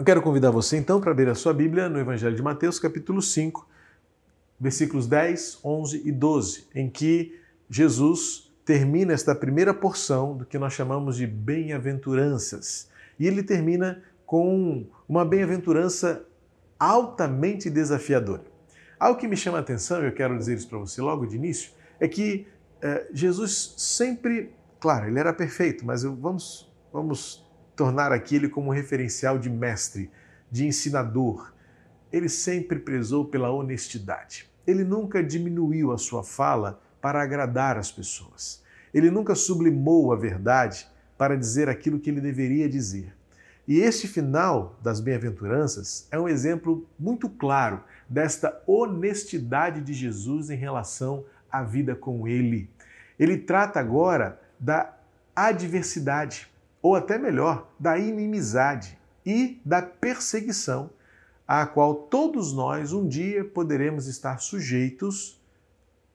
Eu 0.00 0.04
quero 0.04 0.22
convidar 0.22 0.50
você 0.50 0.78
então 0.78 0.98
para 0.98 1.10
abrir 1.10 1.28
a 1.28 1.34
sua 1.34 1.52
Bíblia 1.52 1.86
no 1.86 1.98
Evangelho 1.98 2.34
de 2.34 2.40
Mateus, 2.40 2.78
capítulo 2.78 3.20
5, 3.20 3.68
versículos 4.58 5.06
10, 5.06 5.58
11 5.62 6.02
e 6.06 6.10
12, 6.10 6.68
em 6.74 6.88
que 6.88 7.38
Jesus 7.68 8.50
termina 8.64 9.12
esta 9.12 9.34
primeira 9.34 9.74
porção 9.74 10.38
do 10.38 10.46
que 10.46 10.58
nós 10.58 10.72
chamamos 10.72 11.18
de 11.18 11.26
bem-aventuranças. 11.26 12.88
E 13.18 13.26
ele 13.26 13.42
termina 13.42 14.02
com 14.24 14.86
uma 15.06 15.22
bem-aventurança 15.22 16.24
altamente 16.78 17.68
desafiadora. 17.68 18.44
Algo 18.98 19.20
que 19.20 19.28
me 19.28 19.36
chama 19.36 19.58
a 19.58 19.60
atenção, 19.60 20.02
e 20.02 20.06
eu 20.06 20.12
quero 20.12 20.34
dizer 20.38 20.54
isso 20.54 20.66
para 20.66 20.78
você 20.78 21.02
logo 21.02 21.26
de 21.26 21.36
início, 21.36 21.72
é 22.00 22.08
que 22.08 22.46
eh, 22.80 23.06
Jesus 23.12 23.74
sempre, 23.76 24.50
claro, 24.80 25.08
ele 25.08 25.18
era 25.18 25.34
perfeito, 25.34 25.84
mas 25.84 26.04
eu, 26.04 26.16
vamos, 26.16 26.72
vamos 26.90 27.49
tornar 27.80 28.12
aqui 28.12 28.36
ele 28.36 28.46
como 28.46 28.70
referencial 28.70 29.38
de 29.38 29.48
mestre, 29.48 30.10
de 30.50 30.66
ensinador. 30.66 31.50
Ele 32.12 32.28
sempre 32.28 32.78
prezou 32.78 33.24
pela 33.24 33.50
honestidade. 33.50 34.50
Ele 34.66 34.84
nunca 34.84 35.24
diminuiu 35.24 35.90
a 35.90 35.96
sua 35.96 36.22
fala 36.22 36.78
para 37.00 37.22
agradar 37.22 37.78
as 37.78 37.90
pessoas. 37.90 38.62
Ele 38.92 39.10
nunca 39.10 39.34
sublimou 39.34 40.12
a 40.12 40.16
verdade 40.16 40.86
para 41.16 41.38
dizer 41.38 41.70
aquilo 41.70 41.98
que 41.98 42.10
ele 42.10 42.20
deveria 42.20 42.68
dizer. 42.68 43.16
E 43.66 43.80
este 43.80 44.06
final 44.06 44.78
das 44.82 45.00
bem-aventuranças 45.00 46.06
é 46.10 46.20
um 46.20 46.28
exemplo 46.28 46.86
muito 46.98 47.30
claro 47.30 47.82
desta 48.06 48.62
honestidade 48.66 49.80
de 49.80 49.94
Jesus 49.94 50.50
em 50.50 50.56
relação 50.56 51.24
à 51.50 51.62
vida 51.62 51.94
com 51.94 52.28
ele. 52.28 52.68
Ele 53.18 53.38
trata 53.38 53.80
agora 53.80 54.38
da 54.58 54.94
adversidade, 55.34 56.49
ou 56.82 56.94
até 56.94 57.18
melhor, 57.18 57.70
da 57.78 57.98
inimizade 57.98 58.98
e 59.24 59.60
da 59.64 59.82
perseguição, 59.82 60.90
à 61.46 61.66
qual 61.66 61.94
todos 61.94 62.52
nós 62.52 62.92
um 62.92 63.06
dia 63.06 63.44
poderemos 63.44 64.06
estar 64.06 64.38
sujeitos 64.38 65.40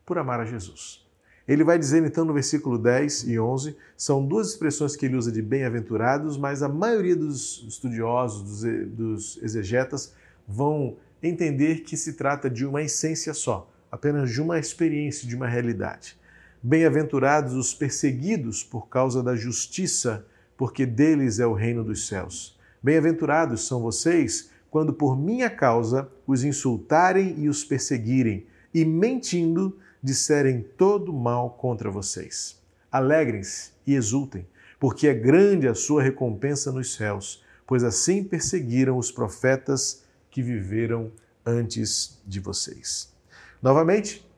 por 0.05 0.17
amar 0.17 0.39
a 0.39 0.45
Jesus. 0.45 1.05
Ele 1.47 1.63
vai 1.63 1.77
dizer 1.77 2.03
então 2.03 2.25
no 2.25 2.33
versículo 2.33 2.77
10 2.77 3.27
e 3.27 3.39
11, 3.39 3.75
são 3.95 4.25
duas 4.25 4.49
expressões 4.49 4.95
que 4.95 5.05
ele 5.05 5.15
usa 5.15 5.31
de 5.31 5.41
bem-aventurados, 5.41 6.37
mas 6.37 6.63
a 6.63 6.69
maioria 6.69 7.15
dos 7.15 7.63
estudiosos, 7.67 8.41
dos, 8.41 8.87
dos 8.87 9.43
exegetas, 9.43 10.13
vão 10.47 10.97
entender 11.21 11.81
que 11.81 11.95
se 11.95 12.13
trata 12.13 12.49
de 12.49 12.65
uma 12.65 12.81
essência 12.81 13.33
só, 13.33 13.69
apenas 13.91 14.31
de 14.31 14.41
uma 14.41 14.57
experiência, 14.57 15.27
de 15.27 15.35
uma 15.35 15.47
realidade. 15.47 16.17
Bem-aventurados 16.63 17.53
os 17.53 17.75
perseguidos 17.75 18.63
por 18.63 18.87
causa 18.89 19.21
da 19.21 19.35
justiça, 19.35 20.25
porque 20.57 20.85
deles 20.85 21.39
é 21.39 21.45
o 21.45 21.53
reino 21.53 21.83
dos 21.83 22.07
céus. 22.07 22.57
Bem-aventurados 22.81 23.67
são 23.67 23.81
vocês 23.81 24.49
quando 24.69 24.93
por 24.93 25.17
minha 25.17 25.49
causa 25.49 26.09
os 26.27 26.43
insultarem 26.43 27.35
e 27.39 27.49
os 27.49 27.63
perseguirem, 27.63 28.45
e 28.73 28.83
mentindo, 28.83 29.77
disserem 30.03 30.65
todo 30.77 31.13
mal 31.13 31.51
contra 31.51 31.89
vocês. 31.89 32.61
Alegrem-se 32.91 33.71
e 33.87 33.95
exultem, 33.95 34.45
porque 34.79 35.07
é 35.07 35.13
grande 35.13 35.67
a 35.67 35.73
sua 35.73 36.03
recompensa 36.03 36.71
nos 36.71 36.93
céus, 36.93 37.43
pois 37.65 37.83
assim 37.83 38.23
perseguiram 38.23 38.97
os 38.97 39.11
profetas 39.11 40.03
que 40.29 40.41
viveram 40.41 41.11
antes 41.45 42.21
de 42.25 42.39
vocês. 42.39 43.13
Novamente, 43.61 44.29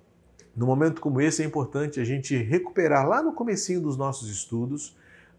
num 0.55 0.65
momento 0.65 1.01
como 1.01 1.21
esse 1.21 1.43
é 1.43 1.45
importante 1.45 1.99
a 1.99 2.03
gente 2.03 2.35
recuperar 2.35 3.07
lá 3.07 3.21
no 3.21 3.33
comecinho 3.33 3.81
dos 3.81 3.97
nossos 3.97 4.29
estudos 4.29 4.95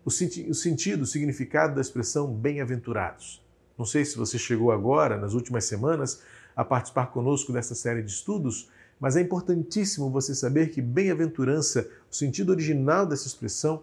o, 0.08 0.10
senti 0.10 0.48
o 0.48 0.54
sentido, 0.54 1.02
o 1.02 1.06
significado 1.06 1.74
da 1.74 1.82
expressão 1.82 2.32
bem-aventurados. 2.32 3.44
Não 3.76 3.84
sei 3.84 4.06
se 4.06 4.16
você 4.16 4.38
chegou 4.38 4.72
agora, 4.72 5.18
nas 5.18 5.34
últimas 5.34 5.66
semanas, 5.66 6.22
a 6.56 6.64
participar 6.64 7.08
conosco 7.08 7.52
dessa 7.52 7.74
série 7.74 8.02
de 8.02 8.10
estudos, 8.10 8.70
mas 8.98 9.16
é 9.16 9.20
importantíssimo 9.20 10.10
você 10.10 10.34
saber 10.34 10.70
que 10.70 10.80
bem-aventurança, 10.80 11.86
o 12.10 12.14
sentido 12.14 12.50
original 12.50 13.06
dessa 13.06 13.26
expressão, 13.26 13.82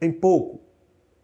em 0.00 0.12
pouco, 0.12 0.60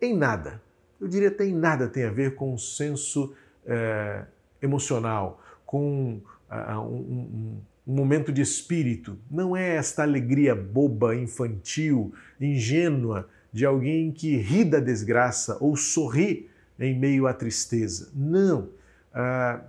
em 0.00 0.16
nada, 0.16 0.62
eu 1.00 1.08
diria 1.08 1.28
até 1.28 1.44
em 1.44 1.54
nada 1.54 1.88
tem 1.88 2.04
a 2.04 2.10
ver 2.10 2.36
com 2.36 2.54
o 2.54 2.58
senso 2.58 3.34
é, 3.66 4.24
emocional, 4.62 5.42
com 5.66 6.20
uh, 6.48 6.80
um, 6.80 6.96
um, 6.96 7.60
um 7.88 7.94
momento 7.94 8.32
de 8.32 8.40
espírito. 8.40 9.18
Não 9.28 9.56
é 9.56 9.74
esta 9.74 10.02
alegria 10.02 10.54
boba, 10.54 11.14
infantil, 11.16 12.14
ingênua 12.40 13.28
de 13.52 13.64
alguém 13.64 14.12
que 14.12 14.36
ri 14.36 14.64
da 14.64 14.80
desgraça 14.80 15.56
ou 15.60 15.76
sorri 15.76 16.48
em 16.78 16.98
meio 16.98 17.26
à 17.26 17.32
tristeza. 17.32 18.10
Não. 18.14 18.68
Uh, 19.14 19.60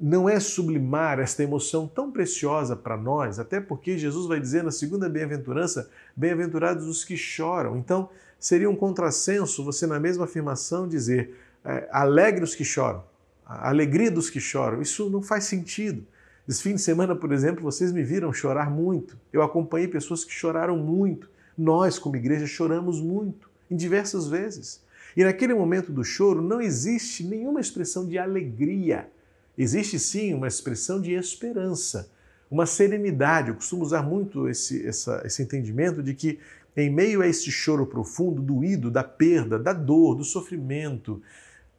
não 0.00 0.28
é 0.28 0.38
sublimar 0.38 1.18
esta 1.18 1.42
emoção 1.42 1.88
tão 1.88 2.10
preciosa 2.10 2.76
para 2.76 2.96
nós, 2.96 3.38
até 3.38 3.60
porque 3.60 3.98
Jesus 3.98 4.26
vai 4.26 4.38
dizer 4.38 4.62
na 4.62 4.70
segunda 4.70 5.08
bem-aventurança: 5.08 5.90
bem-aventurados 6.16 6.86
os 6.86 7.04
que 7.04 7.16
choram. 7.16 7.76
Então, 7.76 8.08
seria 8.38 8.70
um 8.70 8.76
contrassenso 8.76 9.64
você, 9.64 9.86
na 9.86 9.98
mesma 9.98 10.24
afirmação, 10.24 10.86
dizer 10.86 11.36
é, 11.64 11.88
alegre 11.90 12.44
os 12.44 12.54
que 12.54 12.64
choram, 12.64 13.04
alegria 13.46 14.10
dos 14.10 14.30
que 14.30 14.40
choram. 14.40 14.80
Isso 14.80 15.10
não 15.10 15.22
faz 15.22 15.44
sentido. 15.44 16.04
Esse 16.48 16.62
fim 16.62 16.74
de 16.74 16.80
semana, 16.80 17.14
por 17.14 17.32
exemplo, 17.32 17.62
vocês 17.62 17.92
me 17.92 18.02
viram 18.02 18.32
chorar 18.32 18.70
muito. 18.70 19.16
Eu 19.32 19.42
acompanhei 19.42 19.86
pessoas 19.86 20.24
que 20.24 20.32
choraram 20.32 20.76
muito. 20.76 21.30
Nós, 21.56 21.98
como 21.98 22.16
igreja, 22.16 22.46
choramos 22.46 23.00
muito, 23.00 23.50
em 23.70 23.76
diversas 23.76 24.26
vezes. 24.26 24.82
E 25.16 25.24
naquele 25.24 25.54
momento 25.54 25.92
do 25.92 26.02
choro 26.02 26.40
não 26.40 26.60
existe 26.60 27.24
nenhuma 27.24 27.60
expressão 27.60 28.06
de 28.06 28.18
alegria 28.18 29.08
Existe 29.56 29.98
sim 29.98 30.32
uma 30.32 30.48
expressão 30.48 31.00
de 31.00 31.12
esperança, 31.12 32.10
uma 32.50 32.64
serenidade. 32.64 33.50
Eu 33.50 33.54
costumo 33.54 33.82
usar 33.82 34.02
muito 34.02 34.48
esse, 34.48 34.86
essa, 34.86 35.22
esse 35.24 35.42
entendimento 35.42 36.02
de 36.02 36.14
que, 36.14 36.38
em 36.76 36.90
meio 36.90 37.20
a 37.20 37.26
esse 37.26 37.50
choro 37.50 37.86
profundo, 37.86 38.40
doído, 38.40 38.90
da 38.90 39.04
perda, 39.04 39.58
da 39.58 39.74
dor, 39.74 40.14
do 40.14 40.24
sofrimento, 40.24 41.22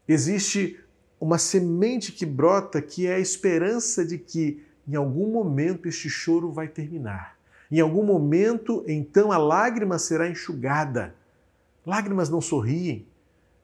existe 0.07 0.79
uma 1.19 1.37
semente 1.37 2.11
que 2.11 2.25
brota 2.25 2.81
que 2.81 3.07
é 3.07 3.15
a 3.15 3.19
esperança 3.19 4.05
de 4.05 4.19
que, 4.19 4.61
em 4.87 4.95
algum 4.95 5.31
momento, 5.31 5.87
este 5.87 6.09
choro 6.09 6.51
vai 6.51 6.67
terminar. 6.67 7.37
Em 7.73 7.79
algum 7.79 8.03
momento, 8.03 8.85
então, 8.87 9.31
a 9.31 9.37
lágrima 9.39 9.97
será 9.97 10.29
enxugada. 10.29 11.15
Lágrimas 11.83 12.29
não 12.29 12.39
sorriem. 12.39 13.03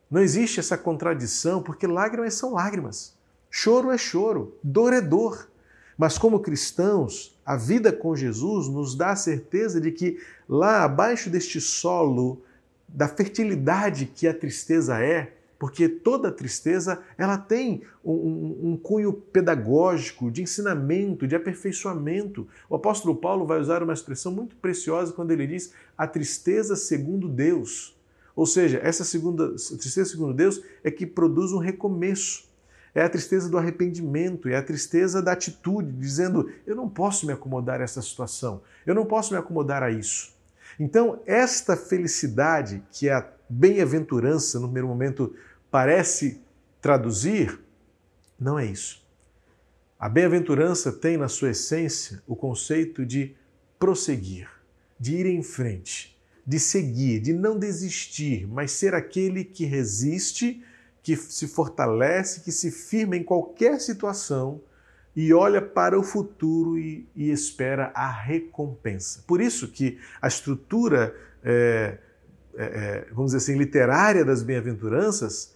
Não 0.09 0.20
existe 0.20 0.59
essa 0.59 0.75
contradição, 0.75 1.62
porque 1.62 1.86
lágrimas 1.86 2.34
são 2.34 2.53
lágrimas. 2.53 3.14
Choro 3.52 3.92
é 3.92 4.00
choro, 4.00 4.58
dor 4.64 4.94
é 4.94 5.00
dor. 5.00 5.47
Mas 5.96 6.18
como 6.18 6.40
cristãos, 6.40 7.38
a 7.46 7.56
vida 7.56 7.94
com 7.94 8.16
Jesus 8.16 8.68
nos 8.68 8.96
dá 8.96 9.12
a 9.12 9.16
certeza 9.16 9.80
de 9.80 9.92
que 9.92 10.20
lá 10.47 10.84
abaixo 10.84 11.30
deste 11.30 11.62
solo 11.62 12.41
da 12.88 13.08
fertilidade 13.08 14.08
que 14.08 14.28
a 14.28 14.34
tristeza 14.34 15.00
é, 15.03 15.34
porque 15.59 15.90
toda 15.90 16.31
tristeza 16.31 17.03
ela 17.18 17.38
tem 17.38 17.84
um, 18.03 18.14
um, 18.14 18.59
um, 18.72 18.78
cunho 18.78 19.12
pedagógico, 19.12 20.31
de 20.31 20.42
ensinamento, 20.42 21.28
de 21.28 21.36
aperfeiçoamento. 21.36 22.47
O 22.70 22.75
apóstolo 22.75 23.14
Paulo 23.18 23.46
vai 23.46 23.59
usar 23.59 23.84
uma 23.84 23.94
expressão 23.94 24.31
muito 24.31 24.56
preciosa 24.56 25.12
quando 25.12 25.31
ele 25.31 25.46
diz 25.46 25.74
a 25.97 26.08
tristeza 26.08 26.78
segundo 26.78 27.28
Deus. 27.28 27.94
Ou 28.34 28.46
seja, 28.46 28.80
essa 28.81 29.03
segunda, 29.03 29.50
tristeza 29.50 30.09
segundo 30.09 30.34
Deus 30.34 30.64
é 30.81 30.90
que 30.90 31.06
produz 31.06 31.52
um 31.52 31.59
recomeço 31.59 32.47
é 32.96 33.03
a 33.03 33.09
tristeza 33.09 33.47
do 33.47 33.58
arrependimento, 33.58 34.50
é 34.50 34.56
a 34.56 34.64
tristeza 34.64 35.22
da 35.22 35.34
atitude, 35.34 35.91
dizendo: 35.91 36.52
eu 36.66 36.76
não 36.76 36.90
posso 36.90 37.28
me 37.28 37.31
acomodar 37.31 37.80
a 37.80 37.84
essa 37.84 38.02
situação, 38.02 38.62
eu 38.86 38.96
não 38.96 39.06
posso 39.06 39.31
me 39.31 39.40
acomodar 39.40 39.84
a 39.84 39.91
isso. 39.91 40.34
Então, 40.80 41.22
esta 41.26 41.76
felicidade, 41.76 42.81
que 42.91 43.09
é 43.09 43.14
a 43.14 43.28
bem-aventurança, 43.50 44.59
no 44.59 44.68
primeiro 44.68 44.88
momento 44.88 45.36
parece 45.72 46.41
traduzir, 46.81 47.59
não 48.40 48.57
é 48.57 48.66
isso. 48.66 49.05
A 49.99 50.08
bem-aventurança 50.08 50.91
tem 50.91 51.17
na 51.17 51.28
sua 51.28 51.49
essência 51.49 52.23
o 52.26 52.35
conceito 52.35 53.05
de 53.05 53.35
prosseguir, 53.78 54.49
de 54.99 55.16
ir 55.16 55.26
em 55.26 55.44
frente, 55.44 56.17
de 56.46 56.59
seguir, 56.59 57.20
de 57.20 57.34
não 57.34 57.59
desistir, 57.59 58.47
mas 58.47 58.72
ser 58.72 58.96
aquele 58.96 59.44
que 59.44 59.66
resiste 59.66 60.64
que 61.03 61.16
se 61.16 61.47
fortalece, 61.47 62.41
que 62.41 62.52
se 62.52 62.72
firma 62.72 63.16
em 63.16 63.23
qualquer 63.23 63.79
situação 63.79 64.61
e 65.16 65.34
olha 65.34 65.61
para 65.61 65.99
o 65.99 66.03
futuro 66.03 66.78
e, 66.78 67.08
e 67.16 67.29
espera 67.32 67.91
a 67.94 68.09
recompensa. 68.09 69.23
Por 69.28 69.41
isso 69.41 69.67
que 69.67 69.99
a 70.22 70.28
estrutura, 70.28 71.16
é, 71.44 71.97
é, 72.55 73.08
vamos 73.11 73.32
dizer 73.32 73.38
assim, 73.38 73.58
literária 73.58 74.23
das 74.23 74.44
bem-aventuranças 74.44 75.53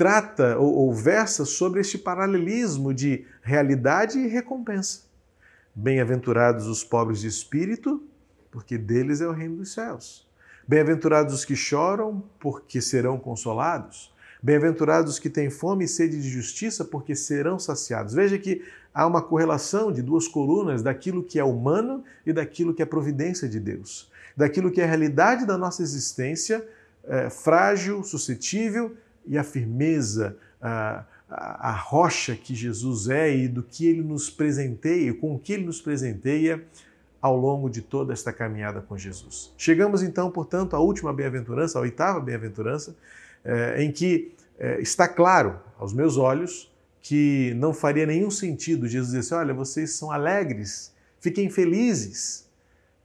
trata 0.00 0.56
ou, 0.56 0.74
ou 0.76 0.94
versa 0.94 1.44
sobre 1.44 1.82
este 1.82 1.98
paralelismo 1.98 2.94
de 2.94 3.26
realidade 3.42 4.18
e 4.18 4.28
recompensa. 4.28 5.02
Bem-aventurados 5.74 6.66
os 6.66 6.82
pobres 6.82 7.20
de 7.20 7.26
espírito, 7.26 8.02
porque 8.50 8.78
deles 8.78 9.20
é 9.20 9.28
o 9.28 9.32
reino 9.32 9.56
dos 9.56 9.74
céus. 9.74 10.26
Bem-aventurados 10.66 11.34
os 11.34 11.44
que 11.44 11.54
choram, 11.54 12.24
porque 12.40 12.80
serão 12.80 13.18
consolados. 13.18 14.10
Bem-aventurados 14.42 15.18
que 15.18 15.28
têm 15.28 15.50
fome 15.50 15.84
e 15.84 15.88
sede 15.88 16.18
de 16.18 16.30
justiça, 16.30 16.82
porque 16.82 17.14
serão 17.14 17.58
saciados. 17.58 18.14
Veja 18.14 18.38
que 18.38 18.64
há 18.94 19.06
uma 19.06 19.20
correlação 19.20 19.92
de 19.92 20.00
duas 20.00 20.26
colunas 20.26 20.82
daquilo 20.82 21.22
que 21.22 21.38
é 21.38 21.44
humano 21.44 22.02
e 22.24 22.32
daquilo 22.32 22.72
que 22.72 22.80
é 22.80 22.86
providência 22.86 23.46
de 23.46 23.60
Deus. 23.60 24.10
Daquilo 24.34 24.70
que 24.70 24.80
é 24.80 24.84
a 24.84 24.88
realidade 24.88 25.44
da 25.44 25.58
nossa 25.58 25.82
existência, 25.82 26.66
é, 27.04 27.28
frágil, 27.28 28.02
suscetível, 28.02 28.96
e 29.26 29.38
a 29.38 29.44
firmeza, 29.44 30.36
a, 30.60 31.04
a, 31.28 31.72
rocha 31.72 32.34
que 32.34 32.54
Jesus 32.54 33.08
é 33.08 33.34
e 33.34 33.48
do 33.48 33.62
que 33.62 33.86
ele 33.86 34.02
nos 34.02 34.28
presenteia, 34.28 35.14
com 35.14 35.34
o 35.34 35.38
que 35.38 35.52
ele 35.52 35.64
nos 35.64 35.80
presenteia 35.80 36.64
ao 37.20 37.36
longo 37.36 37.68
de 37.68 37.82
toda 37.82 38.12
esta 38.12 38.32
caminhada 38.32 38.80
com 38.80 38.96
Jesus. 38.96 39.52
Chegamos 39.56 40.02
então, 40.02 40.30
portanto, 40.30 40.74
à 40.74 40.80
última 40.80 41.12
bem-aventurança, 41.12 41.78
à 41.78 41.82
oitava 41.82 42.18
bem-aventurança, 42.18 42.96
eh, 43.44 43.84
em 43.84 43.92
que 43.92 44.32
eh, 44.58 44.80
está 44.80 45.06
claro 45.06 45.60
aos 45.78 45.92
meus 45.92 46.16
olhos 46.16 46.70
que 47.02 47.54
não 47.54 47.72
faria 47.72 48.06
nenhum 48.06 48.30
sentido 48.30 48.86
Jesus 48.88 49.08
dizer 49.12 49.20
assim: 49.20 49.34
olha, 49.34 49.54
vocês 49.54 49.92
são 49.92 50.10
alegres, 50.10 50.92
fiquem 51.20 51.48
felizes 51.48 52.48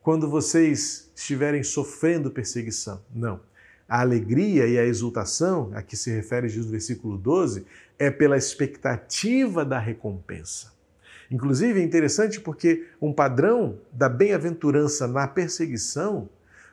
quando 0.01 0.29
vocês 0.29 1.09
estiverem 1.15 1.63
sofrendo 1.63 2.29
perseguição. 2.29 3.01
Não. 3.13 3.39
A 3.87 4.01
alegria 4.01 4.67
e 4.67 4.79
a 4.79 4.85
exultação, 4.85 5.71
a 5.73 5.81
que 5.81 5.95
se 5.95 6.11
refere 6.11 6.47
Jesus 6.47 6.65
no 6.65 6.71
versículo 6.71 7.17
12, 7.17 7.65
é 7.99 8.09
pela 8.09 8.37
expectativa 8.37 9.63
da 9.63 9.79
recompensa. 9.79 10.73
Inclusive 11.29 11.79
é 11.79 11.83
interessante 11.83 12.39
porque 12.39 12.87
um 13.01 13.13
padrão 13.13 13.79
da 13.91 14.07
bem-aventurança 14.07 15.07
na 15.07 15.27
perseguição 15.27 16.29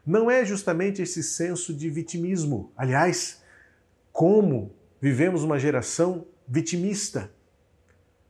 não 0.06 0.30
é 0.30 0.44
justamente 0.44 1.00
esse 1.00 1.22
senso 1.22 1.72
de 1.72 1.88
vitimismo. 1.88 2.70
Aliás, 2.76 3.42
como 4.12 4.72
vivemos 5.00 5.42
uma 5.42 5.58
geração 5.58 6.26
vitimista, 6.46 7.30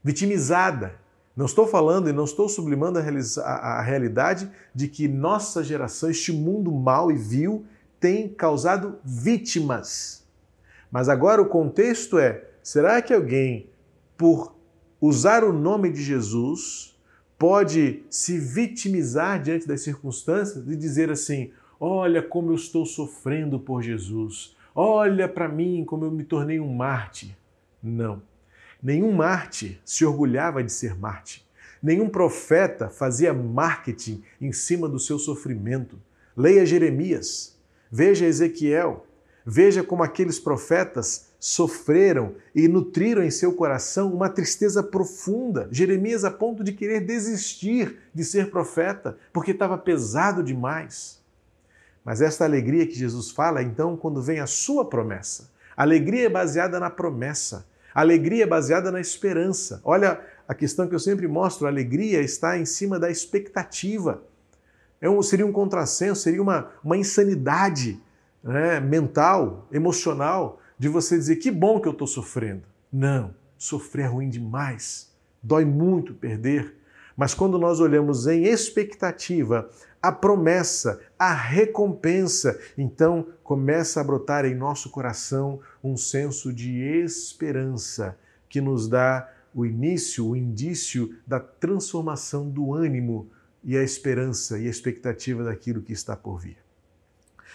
vitimizada. 0.03 0.95
Não 1.35 1.45
estou 1.45 1.67
falando 1.67 2.09
e 2.09 2.13
não 2.13 2.25
estou 2.25 2.47
sublimando 2.47 2.99
a, 2.99 3.41
a, 3.41 3.81
realidade 3.81 4.49
de 4.73 4.87
que 4.87 5.07
nossa 5.07 5.63
geração, 5.63 6.09
este 6.09 6.31
mundo 6.31 6.71
mau 6.71 7.11
e 7.11 7.15
vil, 7.15 7.65
tem 8.03 8.27
causado 8.27 8.99
vítimas. 9.01 10.27
Mas 10.91 11.07
agora 11.07 11.41
o 11.41 11.47
contexto 11.47 12.19
é: 12.19 12.43
será 12.61 13.01
que 13.01 13.13
alguém, 13.13 13.69
por 14.17 14.53
usar 14.99 15.45
o 15.45 15.53
nome 15.53 15.89
de 15.89 16.03
Jesus 16.03 16.99
pode 17.39 18.03
se 18.09 18.37
vitimizar 18.37 19.41
diante 19.41 19.65
das 19.65 19.83
circunstâncias 19.83 20.67
e 20.67 20.75
dizer 20.75 21.09
assim: 21.09 21.53
Olha 21.79 22.21
como 22.21 22.51
eu 22.51 22.55
estou 22.55 22.85
sofrendo 22.85 23.57
por 23.57 23.81
Jesus, 23.81 24.53
olha 24.75 25.29
para 25.29 25.47
mim 25.47 25.85
como 25.85 26.03
eu 26.03 26.11
me 26.11 26.25
tornei 26.25 26.59
um 26.59 26.73
mártir. 26.73 27.33
Não. 27.81 28.21
Nenhum 28.81 29.13
mártir 29.13 29.79
se 29.85 30.03
orgulhava 30.03 30.61
de 30.61 30.73
ser 30.73 30.93
mártir. 30.93 31.41
Nenhum 31.81 32.09
profeta 32.09 32.89
fazia 32.89 33.33
marketing 33.33 34.21
em 34.41 34.51
cima 34.51 34.89
do 34.89 34.99
seu 34.99 35.17
sofrimento. 35.17 35.97
Leia 36.35 36.65
Jeremias, 36.65 37.52
veja 37.93 38.25
Ezequiel, 38.25 39.05
veja 39.45 39.83
como 39.83 40.01
aqueles 40.01 40.39
profetas 40.39 41.27
sofreram 41.39 42.33
e 42.55 42.67
nutriram 42.67 43.21
em 43.21 43.29
seu 43.29 43.53
coração 43.53 44.11
uma 44.11 44.29
tristeza 44.29 44.81
profunda. 44.81 45.67
Jeremias 45.69 46.25
a 46.25 46.31
ponto 46.31 46.63
de 46.63 46.73
querer 46.73 47.01
desistir 47.01 47.99
de 48.11 48.25
ser 48.25 48.49
profeta, 48.49 49.15
porque 49.31 49.51
estava 49.51 49.77
pesado 49.77 50.41
demais. 50.41 51.21
Mas 52.03 52.19
esta 52.19 52.45
alegria 52.45 52.87
que 52.87 52.95
Jesus 52.95 53.29
fala, 53.29 53.61
então, 53.61 53.95
quando 53.95 54.23
vem 54.23 54.39
a 54.39 54.47
sua 54.47 54.83
promessa. 54.89 55.51
alegria 55.77 56.25
é 56.25 56.29
baseada 56.29 56.79
na 56.79 56.89
promessa. 56.89 57.63
alegria 57.93 58.45
é 58.45 58.47
baseada 58.47 58.91
na 58.91 58.99
esperança. 58.99 59.79
Olha 59.83 60.19
a 60.47 60.55
questão 60.55 60.87
que 60.87 60.95
eu 60.95 60.99
sempre 60.99 61.27
mostro: 61.27 61.67
a 61.67 61.69
alegria 61.69 62.21
está 62.21 62.57
em 62.57 62.65
cima 62.65 62.97
da 62.97 63.11
expectativa. 63.11 64.23
É 65.03 65.09
um, 65.09 65.21
seria 65.21 65.45
um 65.45 65.51
contrassenso, 65.51 66.21
seria 66.21 66.41
uma, 66.41 66.71
uma 66.81 66.95
insanidade 66.95 68.01
né, 68.41 68.79
mental, 68.79 69.67
emocional, 69.69 70.61
de 70.79 70.87
você 70.87 71.17
dizer 71.17 71.35
que 71.35 71.51
bom 71.51 71.81
que 71.81 71.89
eu 71.89 71.91
estou 71.91 72.07
sofrendo. 72.07 72.63
Não, 72.89 73.35
sofrer 73.57 74.05
é 74.05 74.07
ruim 74.07 74.29
demais, 74.29 75.11
dói 75.43 75.65
muito 75.65 76.13
perder. 76.13 76.77
Mas 77.17 77.33
quando 77.33 77.59
nós 77.59 77.81
olhamos 77.81 78.27
em 78.27 78.45
expectativa, 78.45 79.69
a 80.01 80.09
promessa, 80.09 81.01
a 81.19 81.33
recompensa, 81.33 82.57
então 82.77 83.27
começa 83.43 83.99
a 83.99 84.03
brotar 84.05 84.45
em 84.45 84.55
nosso 84.55 84.89
coração 84.89 85.59
um 85.83 85.97
senso 85.97 86.53
de 86.53 86.79
esperança 86.79 88.17
que 88.47 88.61
nos 88.61 88.87
dá 88.87 89.29
o 89.53 89.65
início, 89.65 90.29
o 90.29 90.33
indício 90.33 91.13
da 91.27 91.41
transformação 91.41 92.49
do 92.49 92.73
ânimo 92.73 93.32
e 93.63 93.77
a 93.77 93.83
esperança 93.83 94.59
e 94.59 94.67
a 94.67 94.69
expectativa 94.69 95.43
daquilo 95.43 95.81
que 95.81 95.93
está 95.93 96.15
por 96.15 96.39
vir. 96.39 96.57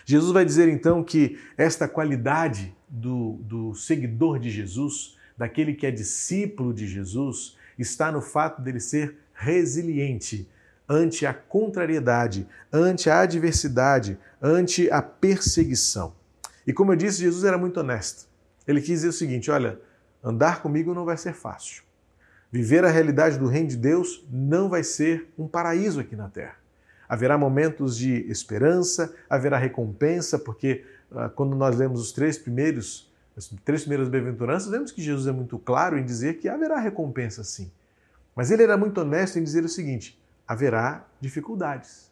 Jesus 0.05 0.33
vai 0.33 0.45
dizer 0.45 0.69
então 0.69 1.05
que 1.05 1.39
esta 1.57 1.87
qualidade 1.87 2.75
do, 2.89 3.35
do 3.43 3.75
seguidor 3.75 4.39
de 4.39 4.51
Jesus, 4.51 5.17
daquele 5.37 5.75
que 5.75 5.87
é 5.87 5.91
discípulo 5.91 6.73
de 6.73 6.87
Jesus, 6.87 7.57
está 7.79 8.11
no 8.11 8.23
fato 8.23 8.63
dele 8.63 8.81
ser 8.81 9.17
resiliente 9.35 10.49
ante 10.89 11.27
a 11.27 11.35
contrariedade, 11.35 12.49
ante 12.73 13.11
a 13.11 13.21
adversidade, 13.21 14.19
ante 14.41 14.91
a 14.91 15.03
perseguição. 15.03 16.15
E 16.67 16.73
como 16.73 16.93
eu 16.93 16.97
disse, 16.97 17.21
Jesus 17.21 17.45
era 17.45 17.59
muito 17.59 17.79
honesto. 17.81 18.27
Ele 18.67 18.81
quis 18.81 19.01
dizer 19.01 19.09
o 19.09 19.13
seguinte: 19.13 19.51
olha, 19.51 19.79
andar 20.25 20.63
comigo 20.63 20.95
não 20.95 21.05
vai 21.05 21.17
ser 21.17 21.35
fácil. 21.35 21.83
Viver 22.51 22.83
a 22.85 22.91
realidade 22.91 23.39
do 23.39 23.47
reino 23.47 23.69
de 23.69 23.77
Deus 23.77 24.27
não 24.31 24.71
vai 24.71 24.83
ser 24.83 25.31
um 25.39 25.47
paraíso 25.47 26.01
aqui 26.01 26.17
na 26.17 26.31
terra. 26.31 26.57
Haverá 27.07 27.37
momentos 27.37 27.97
de 27.97 28.31
esperança, 28.31 29.15
haverá 29.29 29.59
recompensa, 29.59 30.39
porque 30.39 30.85
ah, 31.13 31.29
quando 31.29 31.55
nós 31.55 31.77
lemos 31.77 32.01
os 32.01 32.11
três 32.11 32.39
primeiros, 32.39 33.13
as 33.37 33.49
três 33.65 33.83
primeiras 33.83 34.09
bem-aventuranças, 34.09 34.71
vemos 34.71 34.91
que 34.91 35.03
Jesus 35.03 35.27
é 35.27 35.33
muito 35.33 35.59
claro 35.59 35.99
em 35.99 36.05
dizer 36.05 36.39
que 36.39 36.49
haverá 36.49 36.79
recompensa 36.81 37.45
sim. 37.45 37.71
Mas 38.35 38.51
ele 38.51 38.63
era 38.63 38.77
muito 38.79 39.01
honesto 39.01 39.39
em 39.39 39.43
dizer 39.43 39.65
o 39.65 39.69
seguinte: 39.69 40.19
haverá 40.47 41.07
dificuldades. 41.21 42.11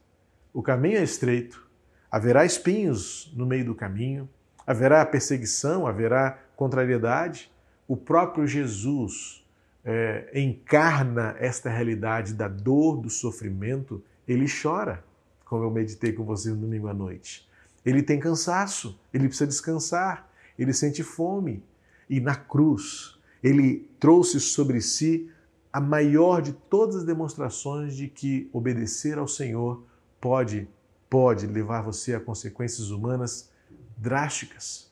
O 0.53 0.63
caminho 0.63 0.99
é 0.99 1.03
estreito, 1.03 1.67
haverá 2.11 2.45
espinhos 2.45 3.33
no 3.35 3.47
meio 3.47 3.65
do 3.65 3.75
caminho, 3.75 4.29
haverá 4.67 5.05
perseguição, 5.07 5.87
haverá 5.87 6.39
contrariedade. 6.57 7.51
O 7.89 7.97
próprio 7.97 8.47
Jesus 8.47 9.46
é, 9.87 10.29
encarna 10.35 11.37
esta 11.39 11.71
realidade 11.71 12.35
da 12.35 12.49
dor, 12.49 13.01
do 13.01 13.09
sofrimento 13.09 14.03
ele 14.27 14.47
chora, 14.51 15.05
como 15.45 15.63
eu 15.63 15.71
meditei 15.71 16.13
com 16.13 16.25
vocês 16.25 16.53
no 16.53 16.63
domingo 16.63 16.89
à 16.89 16.95
noite. 16.95 17.49
Ele 17.85 18.03
tem 18.03 18.19
cansaço, 18.19 18.99
ele 19.15 19.29
precisa 19.29 19.47
descansar, 19.47 20.29
ele 20.59 20.73
sente 20.73 21.05
fome. 21.05 21.63
E 22.11 22.21
na 22.21 22.35
cruz, 22.35 23.17
ele 23.43 23.89
trouxe 24.01 24.41
sobre 24.41 24.81
si 24.81 25.31
a 25.73 25.81
maior 25.81 26.43
de 26.43 26.53
todas 26.53 26.97
as 26.97 27.05
demonstrações 27.05 27.95
de 27.95 28.09
que 28.09 28.51
obedecer 28.53 29.19
ao 29.19 29.29
Senhor 29.29 29.85
pode 30.21 30.69
pode 31.09 31.47
levar 31.47 31.83
você 31.83 32.17
a 32.17 32.21
consequências 32.21 32.91
humanas 32.91 33.49
drásticas. 33.97 34.91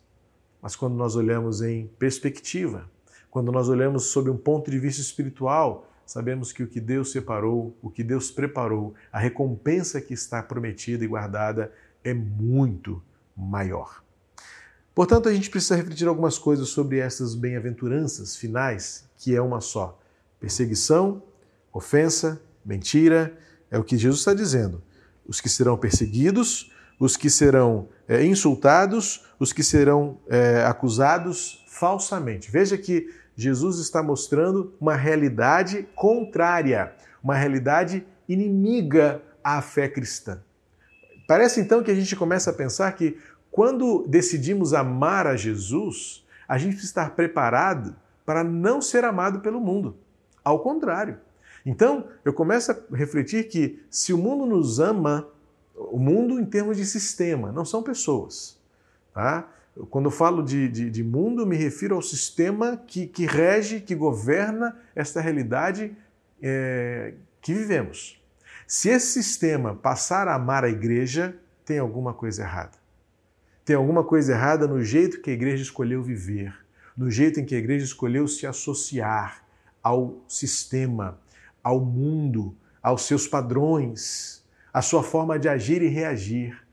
Mas 0.63 0.77
quando 0.77 0.95
nós 0.95 1.17
olhamos 1.17 1.61
em 1.61 1.89
perspectiva, 1.99 2.89
quando 3.35 3.51
nós 3.51 3.69
olhamos 3.69 4.13
sob 4.13 4.31
um 4.31 4.37
ponto 4.37 4.71
de 4.71 4.79
vista 4.79 5.03
espiritual, 5.03 5.91
sabemos 6.07 6.53
que 6.53 6.63
o 6.63 6.69
que 6.69 6.79
Deus 6.79 7.11
separou, 7.11 7.77
o 7.83 7.91
que 7.91 8.05
Deus 8.05 8.31
preparou, 8.31 8.95
a 9.13 9.19
recompensa 9.19 10.01
que 10.01 10.15
está 10.15 10.41
prometida 10.41 11.05
e 11.05 11.09
guardada 11.09 11.73
é 12.05 12.15
muito 12.15 13.03
maior. 13.37 14.05
Portanto, 14.95 15.29
a 15.29 15.35
gente 15.35 15.51
precisa 15.51 15.75
refletir 15.75 16.07
algumas 16.07 16.39
coisas 16.39 16.69
sobre 16.69 17.01
essas 17.01 17.35
bem-aventuranças 17.35 18.37
finais, 18.37 19.05
que 19.19 19.35
é 19.35 19.43
uma 19.43 19.61
só: 19.61 19.99
perseguição, 20.39 21.21
ofensa, 21.73 22.41
mentira, 22.65 23.37
é 23.69 23.77
o 23.77 23.83
que 23.83 23.99
Jesus 23.99 24.21
está 24.21 24.33
dizendo. 24.33 24.81
Os 25.27 25.41
que 25.41 25.49
serão 25.49 25.77
perseguidos, 25.77 26.71
os 27.01 27.17
que 27.17 27.29
serão 27.29 27.89
é, 28.07 28.25
insultados, 28.25 29.27
os 29.41 29.53
que 29.53 29.65
serão 29.65 30.21
é, 30.29 30.65
acusados 30.65 31.65
falsamente. 31.67 32.49
Veja 32.49 32.79
que 32.79 33.24
Jesus 33.37 33.79
está 33.79 34.03
mostrando 34.03 34.73
uma 34.81 34.95
realidade 34.95 35.89
contrária, 35.95 36.93
uma 37.23 37.35
realidade 37.35 38.07
inimiga 38.29 39.23
à 39.43 39.61
fé 39.61 39.89
cristã. 39.89 40.41
Parece 41.27 41.61
então 41.61 41.83
que 41.83 41.91
a 41.91 41.95
gente 41.95 42.15
começa 42.15 42.51
a 42.51 42.55
pensar 42.55 42.93
que 42.93 43.19
quando 43.51 44.07
decidimos 44.07 44.75
amar 44.75 45.27
a 45.27 45.37
Jesus, 45.37 46.25
a 46.47 46.59
gente 46.59 46.73
precisa 46.73 46.91
estar 46.91 47.11
preparado 47.15 47.97
para 48.25 48.43
não 48.43 48.83
ser 48.83 49.05
amado 49.05 49.41
pelo 49.41 49.61
mundo. 49.61 49.97
Ao 50.43 50.61
contrário. 50.61 51.19
Então, 51.65 52.09
eu 52.25 52.33
começo 52.33 52.73
a 52.73 52.77
refletir 52.93 53.49
que 53.49 53.83
se 53.89 54.13
o 54.13 54.19
mundo 54.19 54.45
nos 54.45 54.79
ama, 54.79 55.29
o 55.75 55.99
mundo 55.99 56.39
em 56.39 56.45
termos 56.45 56.77
de 56.77 56.85
sistema, 56.85 57.51
não 57.51 57.65
são 57.65 57.83
pessoas, 57.83 58.61
tá? 59.15 59.49
Quando 59.91 60.07
eu 60.07 60.11
falo 60.11 60.43
de, 60.43 60.69
de, 60.69 60.91
de 60.91 61.03
mundo, 61.03 61.47
me 61.47 61.57
refiro 61.57 61.97
ao 61.97 62.03
sistema 62.03 62.77
que, 62.77 63.07
que 63.07 63.27
rege, 63.27 63.81
que 63.81 63.95
governa 63.95 64.77
esta 64.95 65.21
realidade 65.21 65.97
é, 66.41 67.15
que 67.41 67.53
vivemos. 67.53 68.23
Se 68.67 68.89
esse 68.89 69.23
sistema 69.23 69.75
passar 69.75 70.29
a 70.29 70.35
amar 70.35 70.65
a 70.65 70.69
igreja, 70.69 71.37
tem 71.65 71.79
alguma 71.79 72.15
coisa 72.15 72.43
errada. 72.43 72.79
Tem 73.65 73.75
alguma 73.75 74.05
coisa 74.05 74.33
errada 74.33 74.67
no 74.67 74.83
jeito 74.83 75.21
que 75.21 75.31
a 75.31 75.33
igreja 75.33 75.63
escolheu 75.63 76.03
viver, 76.03 76.55
no 76.97 77.11
jeito 77.11 77.41
em 77.41 77.45
que 77.45 77.55
a 77.55 77.59
igreja 77.59 77.85
escolheu 77.85 78.29
se 78.29 78.47
associar 78.47 79.45
ao 79.83 80.23
sistema, 80.29 81.19
ao 81.63 81.81
mundo, 81.81 82.55
aos 82.83 83.03
seus 83.07 83.27
padrões, 83.27 84.45
à 84.73 84.83
sua 84.83 85.03
forma 85.03 85.39
de 85.39 85.49
agir 85.49 85.83
e 85.83 85.89
reagir. 85.89 86.64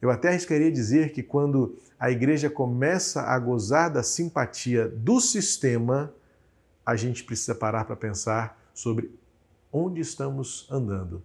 Eu 0.00 0.10
até 0.10 0.28
arriscaria 0.28 0.70
dizer 0.70 1.12
que 1.12 1.22
quando 1.22 1.76
a 1.98 2.10
igreja 2.10 2.50
começa 2.50 3.22
a 3.22 3.38
gozar 3.38 3.90
da 3.90 4.02
simpatia 4.02 4.88
do 4.88 5.20
sistema, 5.20 6.12
a 6.84 6.94
gente 6.96 7.24
precisa 7.24 7.54
parar 7.54 7.84
para 7.84 7.96
pensar 7.96 8.60
sobre 8.74 9.10
onde 9.72 10.00
estamos 10.00 10.68
andando 10.70 11.22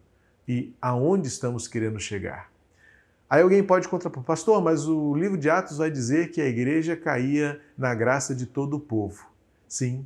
e 0.47 0.73
aonde 0.81 1.27
estamos 1.27 1.67
querendo 1.67 1.99
chegar. 1.99 2.51
Aí 3.29 3.41
alguém 3.41 3.63
pode 3.63 3.87
contrapor, 3.87 4.23
pastor, 4.23 4.61
mas 4.61 4.87
o 4.87 5.15
livro 5.15 5.37
de 5.37 5.49
Atos 5.49 5.77
vai 5.77 5.89
dizer 5.89 6.31
que 6.31 6.41
a 6.41 6.47
igreja 6.47 6.97
caía 6.97 7.61
na 7.77 7.95
graça 7.95 8.35
de 8.35 8.45
todo 8.45 8.75
o 8.75 8.79
povo. 8.79 9.25
Sim, 9.67 10.05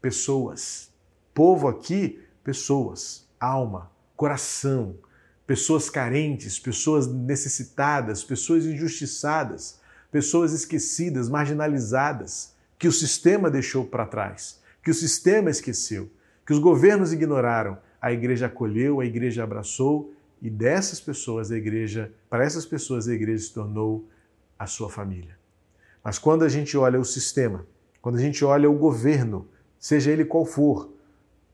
pessoas. 0.00 0.92
Povo 1.34 1.66
aqui, 1.66 2.20
pessoas, 2.44 3.26
alma, 3.40 3.90
coração, 4.16 4.94
pessoas 5.50 5.90
carentes, 5.90 6.60
pessoas 6.60 7.08
necessitadas, 7.08 8.22
pessoas 8.22 8.64
injustiçadas, 8.66 9.80
pessoas 10.08 10.52
esquecidas, 10.52 11.28
marginalizadas, 11.28 12.54
que 12.78 12.86
o 12.86 12.92
sistema 12.92 13.50
deixou 13.50 13.84
para 13.84 14.06
trás, 14.06 14.60
que 14.80 14.92
o 14.92 14.94
sistema 14.94 15.50
esqueceu, 15.50 16.08
que 16.46 16.52
os 16.52 16.60
governos 16.60 17.12
ignoraram. 17.12 17.76
A 18.00 18.12
igreja 18.12 18.46
acolheu, 18.46 19.00
a 19.00 19.04
igreja 19.04 19.42
abraçou 19.42 20.14
e 20.40 20.48
dessas 20.48 21.00
pessoas 21.00 21.50
a 21.50 21.56
igreja, 21.56 22.12
para 22.28 22.44
essas 22.44 22.64
pessoas 22.64 23.08
a 23.08 23.12
igreja 23.12 23.42
se 23.42 23.52
tornou 23.52 24.08
a 24.56 24.68
sua 24.68 24.88
família. 24.88 25.36
Mas 26.04 26.16
quando 26.16 26.44
a 26.44 26.48
gente 26.48 26.76
olha 26.76 27.00
o 27.00 27.04
sistema, 27.04 27.66
quando 28.00 28.18
a 28.18 28.20
gente 28.20 28.44
olha 28.44 28.70
o 28.70 28.78
governo, 28.78 29.48
seja 29.80 30.12
ele 30.12 30.24
qual 30.24 30.46
for, 30.46 30.92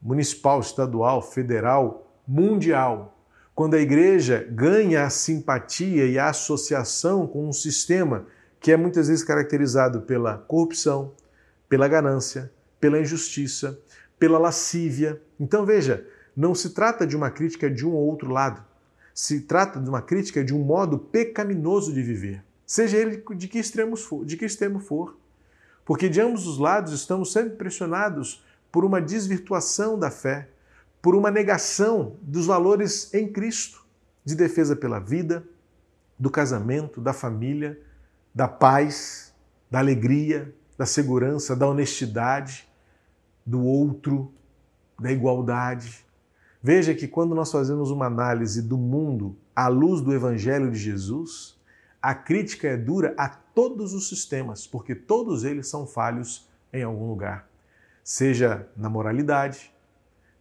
municipal, 0.03 0.61
estadual, 0.61 1.23
federal, 1.23 2.07
mundial, 2.29 3.15
quando 3.56 3.72
a 3.72 3.80
igreja 3.80 4.46
ganha 4.50 5.04
a 5.04 5.10
simpatia 5.10 6.04
e 6.04 6.18
a 6.18 6.28
associação 6.28 7.26
com 7.26 7.48
um 7.48 7.54
sistema 7.54 8.26
que 8.60 8.70
é 8.70 8.76
muitas 8.76 9.08
vezes 9.08 9.25
caracterizado 9.25 10.02
pela 10.02 10.36
corrupção, 10.36 11.14
pela 11.66 11.88
ganância, 11.88 12.52
pela 12.78 13.00
injustiça, 13.00 13.80
pela 14.18 14.38
lascívia. 14.38 15.22
Então 15.40 15.64
veja, 15.64 16.06
não 16.36 16.54
se 16.54 16.70
trata 16.75 17.06
de 17.06 17.16
uma 17.16 17.30
crítica 17.30 17.70
de 17.70 17.86
um 17.86 17.94
ou 17.94 18.06
outro 18.06 18.30
lado. 18.30 18.62
Se 19.14 19.40
trata 19.40 19.80
de 19.80 19.88
uma 19.88 20.02
crítica 20.02 20.44
de 20.44 20.54
um 20.54 20.62
modo 20.62 20.98
pecaminoso 20.98 21.94
de 21.94 22.02
viver, 22.02 22.44
seja 22.66 22.98
ele 22.98 23.25
de 23.36 23.48
que 23.48 23.58
extremo 23.58 23.96
for, 23.96 24.22
de 24.26 24.36
que 24.36 24.44
extremo 24.44 24.80
for. 24.80 25.16
Porque 25.82 26.10
de 26.10 26.20
ambos 26.20 26.46
os 26.46 26.58
lados 26.58 26.92
estamos 26.92 27.32
sempre 27.32 27.56
pressionados 27.56 28.44
por 28.70 28.84
uma 28.84 29.00
desvirtuação 29.00 29.98
da 29.98 30.10
fé, 30.10 30.46
por 31.00 31.15
uma 31.15 31.31
negação 31.31 32.17
dos 32.23 32.47
valores 32.47 33.12
em 33.15 33.31
Cristo, 33.33 33.85
de 34.25 34.35
defesa 34.35 34.75
pela 34.75 34.99
vida, 34.99 35.45
do 36.19 36.31
casamento, 36.31 37.00
da 37.00 37.12
família, 37.12 37.81
da 38.35 38.49
paz, 38.49 39.35
da 39.71 39.79
alegria, 39.79 40.55
da 40.76 40.87
segurança, 40.87 41.55
da 41.55 41.69
honestidade, 41.69 42.69
do 43.45 43.62
outro, 43.62 44.33
da 44.99 45.12
igualdade. 45.12 46.05
Veja 46.62 46.95
que 46.95 47.07
quando 47.07 47.35
nós 47.35 47.53
fazemos 47.53 47.91
uma 47.91 48.07
análise 48.07 48.61
do 48.61 48.76
mundo 48.76 49.37
à 49.55 49.69
luz 49.69 50.00
do 50.00 50.12
Evangelho 50.12 50.71
de 50.71 50.79
Jesus, 50.79 51.57
a 52.03 52.15
crítica 52.15 52.69
é 52.69 52.76
dura 52.76 53.15
a 53.17 53.29
todos 53.29 53.95
os 53.95 54.09
sistemas, 54.09 54.67
porque 54.67 54.95
todos 54.95 55.45
eles 55.45 55.69
são 55.69 55.87
falhos 55.87 56.49
em 56.73 56.83
algum 56.83 57.09
lugar, 57.09 57.49
seja 58.03 58.69
na 58.76 58.91
moralidade, 58.91 59.73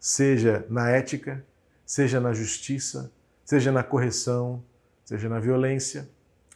seja 0.05 0.63
na 0.69 0.91
ética, 0.91 1.43
seja 1.83 2.19
na 2.19 2.31
justiça, 2.31 3.11
seja 3.43 3.71
na 3.71 3.81
correção, 3.81 4.63
seja 5.03 5.27
na 5.27 5.39
violência. 5.39 6.07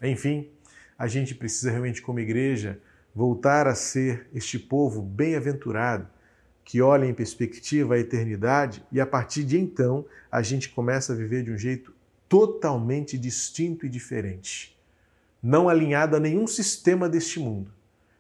Enfim, 0.04 0.52
a 0.96 1.08
gente 1.08 1.34
precisa 1.34 1.72
realmente, 1.72 2.00
como 2.00 2.20
igreja, 2.20 2.80
voltar 3.14 3.66
a 3.66 3.74
ser 3.74 4.28
este 4.36 4.60
povo 4.60 5.02
bem-aventurado 5.02 6.08
que 6.64 6.80
olha 6.80 7.08
em 7.08 7.14
perspectiva 7.14 7.96
a 7.96 7.98
eternidade 7.98 8.86
e 8.92 9.02
a 9.02 9.06
partir 9.08 9.44
de 9.44 9.58
então 9.58 10.06
a 10.32 10.44
gente 10.44 10.70
começa 10.70 11.14
a 11.14 11.16
viver 11.16 11.42
de 11.42 11.52
um 11.52 11.58
jeito 11.58 11.92
totalmente 12.28 13.18
distinto 13.18 13.84
e 13.84 13.90
diferente, 13.90 14.80
não 15.42 15.68
alinhado 15.68 16.16
a 16.16 16.20
nenhum 16.20 16.46
sistema 16.46 17.10
deste 17.10 17.40
mundo, 17.40 17.74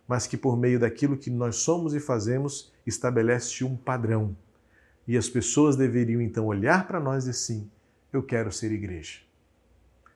mas 0.08 0.26
que 0.26 0.36
por 0.36 0.58
meio 0.58 0.80
daquilo 0.80 1.16
que 1.16 1.30
nós 1.30 1.58
somos 1.58 1.94
e 1.94 2.00
fazemos 2.00 2.74
estabelece 2.84 3.64
um 3.64 3.78
padrão 3.78 4.36
e 5.10 5.18
as 5.18 5.28
pessoas 5.28 5.76
deveriam 5.76 6.22
então 6.22 6.46
olhar 6.46 6.86
para 6.86 7.00
nós 7.00 7.26
e 7.26 7.32
assim: 7.32 7.68
eu 8.14 8.22
quero 8.22 8.52
ser 8.52 8.72
igreja. 8.72 9.22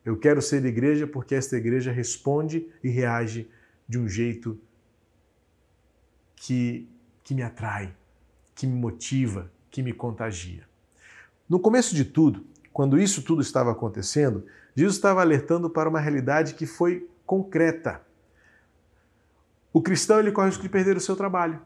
Eu 0.06 0.16
quero 0.16 0.40
ser 0.40 0.64
igreja 0.66 1.08
porque 1.08 1.34
esta 1.34 1.58
igreja 1.58 1.92
responde 1.92 2.70
e 2.84 2.90
reage 2.90 3.50
de 3.90 3.98
um 3.98 4.08
jeito 4.08 4.56
que, 6.36 6.88
que 7.24 7.34
me 7.34 7.42
atrai, 7.42 7.92
que 8.54 8.68
me 8.68 8.76
motiva, 8.76 9.52
que 9.72 9.82
me 9.82 9.94
contagia. 9.94 10.64
No 11.50 11.60
começo 11.60 11.96
de 11.96 12.06
tudo, 12.06 12.46
quando 12.72 13.00
isso 13.00 13.24
tudo 13.24 13.42
estava 13.42 13.72
acontecendo, 13.72 14.46
Jesus 14.76 14.98
estava 14.98 15.22
alertando 15.22 15.72
para 15.72 15.90
uma 15.90 16.00
realidade 16.00 16.54
que 16.54 16.68
foi 16.68 17.10
concreta. 17.26 18.04
O 19.74 19.82
cristão 19.82 20.20
ele 20.20 20.32
corre 20.32 20.50
o 20.50 20.50
risco 20.50 20.62
de 20.62 20.70
perder 20.70 20.96
o 20.96 21.02
seu 21.02 21.16
trabalho. 21.16 21.60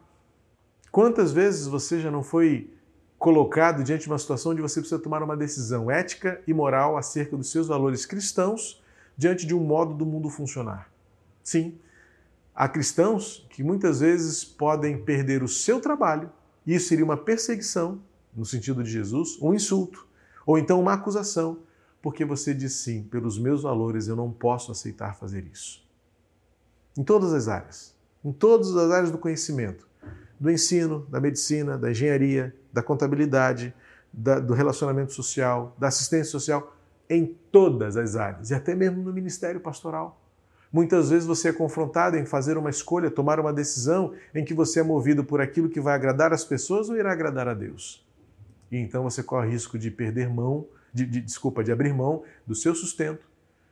Quantas 0.90 1.34
vezes 1.34 1.68
você 1.68 2.00
já 2.00 2.10
não 2.10 2.24
foi 2.24 2.77
colocado 3.18 3.84
diante 3.84 4.04
de 4.04 4.08
uma 4.08 4.18
situação 4.18 4.52
onde 4.52 4.62
você 4.62 4.80
precisa 4.80 5.02
tomar 5.02 5.24
uma 5.24 5.36
decisão 5.36 5.90
ética 5.90 6.42
e 6.48 6.54
moral 6.54 6.98
acerca 6.98 7.36
dos 7.36 7.50
seus 7.50 7.68
valores 7.68 8.06
cristãos 8.06 8.82
diante 9.18 9.46
de 9.46 9.56
um 9.56 9.60
modo 9.60 9.94
do 9.94 10.06
mundo 10.06 10.30
funcionar. 10.30 10.92
Sim, 11.44 11.78
há 12.54 12.70
cristãos 12.70 13.48
que 13.50 13.64
muitas 13.64 14.00
vezes 14.02 14.44
podem 14.44 14.98
perder 15.02 15.42
o 15.42 15.48
seu 15.48 15.82
trabalho, 15.82 16.30
e 16.66 16.76
isso 16.76 16.90
seria 16.90 17.06
uma 17.06 17.18
perseguição, 17.18 18.00
no 18.36 18.46
sentido 18.46 18.84
de 18.84 18.92
Jesus, 18.92 19.42
um 19.42 19.54
insulto, 19.54 20.06
ou 20.46 20.58
então 20.58 20.80
uma 20.80 20.94
acusação, 20.94 21.60
porque 22.02 22.24
você 22.24 22.54
diz 22.54 22.74
sim, 22.74 23.04
pelos 23.04 23.40
meus 23.40 23.64
valores 23.64 24.08
eu 24.08 24.16
não 24.16 24.32
posso 24.32 24.72
aceitar 24.72 25.16
fazer 25.16 25.46
isso. 25.52 25.84
Em 26.96 27.04
todas 27.04 27.34
as 27.34 27.48
áreas, 27.48 27.96
em 28.24 28.32
todas 28.32 28.76
as 28.76 28.92
áreas 28.92 29.12
do 29.12 29.18
conhecimento, 29.18 29.88
do 30.40 30.52
ensino, 30.52 31.06
da 31.10 31.20
medicina, 31.20 31.78
da 31.78 31.90
engenharia, 31.90 32.56
da 32.78 32.84
contabilidade, 32.84 33.74
da, 34.14 34.40
do 34.40 34.54
relacionamento 34.54 35.12
social, 35.12 35.76
da 35.80 35.88
assistência 35.88 36.32
social, 36.32 36.78
em 37.10 37.36
todas 37.52 37.98
as 37.98 38.16
áreas, 38.16 38.52
e 38.52 38.54
até 38.54 38.76
mesmo 38.76 39.02
no 39.02 39.12
ministério 39.12 39.60
pastoral. 39.60 40.22
Muitas 40.72 41.10
vezes 41.10 41.26
você 41.26 41.50
é 41.50 41.54
confrontado 41.54 42.18
em 42.18 42.26
fazer 42.26 42.56
uma 42.56 42.70
escolha, 42.70 43.10
tomar 43.10 43.40
uma 43.40 43.52
decisão 43.52 44.14
em 44.36 44.46
que 44.46 44.54
você 44.54 44.82
é 44.82 44.84
movido 44.84 45.24
por 45.24 45.42
aquilo 45.42 45.70
que 45.70 45.82
vai 45.82 45.96
agradar 45.96 46.32
as 46.32 46.46
pessoas 46.46 46.88
ou 46.88 46.96
irá 46.96 47.12
agradar 47.12 47.48
a 47.48 47.56
Deus. 47.56 48.06
E 48.72 48.78
então 48.78 49.02
você 49.02 49.24
corre 49.24 49.50
risco 49.50 49.80
de 49.80 49.90
perder 49.90 50.30
mão, 50.30 50.68
de, 50.94 51.04
de, 51.04 51.20
desculpa, 51.20 51.64
de 51.64 51.72
abrir 51.72 51.96
mão 51.96 52.24
do 52.46 52.54
seu 52.54 52.76
sustento, 52.76 53.26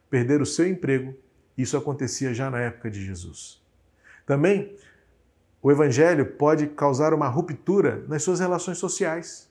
perder 0.09 0.41
o 0.41 0.47
seu 0.47 0.67
emprego. 0.67 1.13
Isso 1.55 1.77
acontecia 1.77 2.33
já 2.33 2.49
na 2.49 2.59
época 2.59 2.89
de 2.89 3.05
Jesus. 3.05 3.61
Também 4.25 4.75
o 5.65 5.71
evangelho 5.71 6.27
pode 6.27 6.67
causar 6.67 7.11
uma 7.11 7.27
ruptura 7.27 8.05
nas 8.07 8.21
suas 8.21 8.39
relações 8.39 8.77
sociais. 8.77 9.49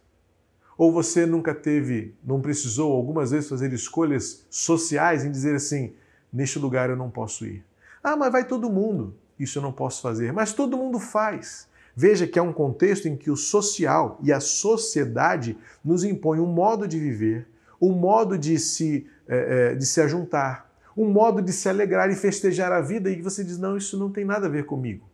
Ou 0.78 0.92
você 0.92 1.26
nunca 1.26 1.52
teve, 1.52 2.14
não 2.22 2.40
precisou 2.40 2.92
algumas 2.92 3.32
vezes 3.32 3.48
fazer 3.48 3.72
escolhas 3.72 4.46
sociais 4.48 5.24
em 5.24 5.30
dizer 5.32 5.56
assim: 5.56 5.92
neste 6.32 6.56
lugar 6.56 6.88
eu 6.88 6.94
não 6.94 7.10
posso 7.10 7.44
ir. 7.44 7.64
Ah, 8.00 8.14
mas 8.14 8.30
vai 8.30 8.44
todo 8.44 8.70
mundo. 8.70 9.12
Isso 9.40 9.58
eu 9.58 9.62
não 9.62 9.72
posso 9.72 10.00
fazer. 10.00 10.32
Mas 10.32 10.52
todo 10.52 10.76
mundo 10.76 11.00
faz. 11.00 11.66
Veja 11.96 12.28
que 12.28 12.38
é 12.38 12.42
um 12.42 12.52
contexto 12.52 13.08
em 13.08 13.16
que 13.16 13.28
o 13.28 13.36
social 13.36 14.16
e 14.22 14.32
a 14.32 14.38
sociedade 14.38 15.58
nos 15.84 16.04
impõem 16.04 16.38
um 16.38 16.46
modo 16.46 16.86
de 16.86 16.96
viver, 16.96 17.48
um 17.82 17.90
modo 17.90 18.38
de 18.38 18.56
se, 18.56 19.04
é, 19.26 19.74
de 19.74 19.84
se 19.84 20.00
ajuntar, 20.00 20.70
um 20.96 21.10
modo 21.10 21.42
de 21.42 21.52
se 21.52 21.68
alegrar 21.68 22.08
e 22.08 22.14
festejar 22.14 22.70
a 22.70 22.80
vida, 22.80 23.10
e 23.10 23.20
você 23.20 23.42
diz: 23.42 23.58
não, 23.58 23.76
isso 23.76 23.98
não 23.98 24.12
tem 24.12 24.24
nada 24.24 24.46
a 24.46 24.48
ver 24.48 24.64
comigo. 24.64 25.12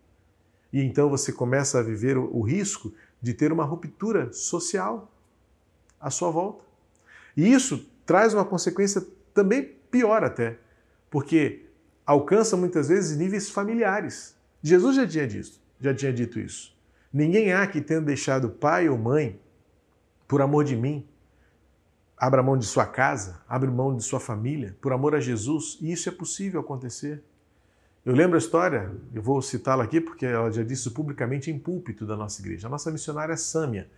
E 0.73 0.81
então 0.83 1.09
você 1.09 1.33
começa 1.33 1.79
a 1.79 1.83
viver 1.83 2.17
o 2.17 2.41
risco 2.43 2.93
de 3.21 3.35
ter 3.35 3.53
uma 3.53 3.65
ruptura 3.65 4.33
social 4.33 5.13
à 6.01 6.11
sua 6.11 6.31
volta. 6.31 6.65
E 7.37 7.53
isso 7.53 7.87
traz 8.07 8.35
uma 8.35 8.45
consequência 8.45 9.05
também 9.35 9.63
pior 9.91 10.25
até, 10.25 10.59
porque 11.11 11.67
alcança 12.07 12.57
muitas 12.57 12.89
vezes 12.89 13.17
níveis 13.17 13.51
familiares. 13.51 14.35
Jesus 14.63 14.97
já 14.97 15.07
tinha 15.07 15.27
dito, 15.27 15.61
já 15.81 15.95
tinha 15.95 16.13
dito 16.13 16.39
isso. 16.39 16.77
Ninguém 17.13 17.53
há 17.53 17.67
que 17.67 17.81
tenha 17.81 18.01
deixado 18.01 18.49
pai 18.49 18.89
ou 18.89 18.97
mãe 18.97 19.41
por 20.29 20.41
amor 20.41 20.65
de 20.65 20.77
mim, 20.77 21.07
abra 22.17 22.43
mão 22.43 22.57
de 22.57 22.65
sua 22.65 22.87
casa, 22.87 23.41
abre 23.49 23.69
mão 23.69 23.97
de 23.97 24.03
sua 24.05 24.21
família, 24.21 24.77
por 24.81 24.93
amor 24.93 25.15
a 25.15 25.21
Jesus, 25.21 25.77
e 25.81 25.91
isso 25.91 26.09
é 26.09 26.13
possível 26.13 26.61
acontecer. 26.61 27.25
Eu 28.05 28.15
lembro 28.15 28.37
a 28.37 28.39
história, 28.39 28.91
eu 29.13 29.21
vou 29.21 29.43
citá-la 29.43 29.85
aqui 29.85 30.01
porque 30.01 30.25
ela 30.25 30.51
já 30.51 30.63
disse 30.63 30.91
publicamente 30.91 31.51
em 31.51 31.59
púlpito 31.59 32.07
da 32.07 32.17
nossa 32.17 32.41
igreja. 32.41 32.67
A 32.67 32.71
nossa 32.71 32.91
missionária 32.91 33.37
Sâmia, 33.37 33.91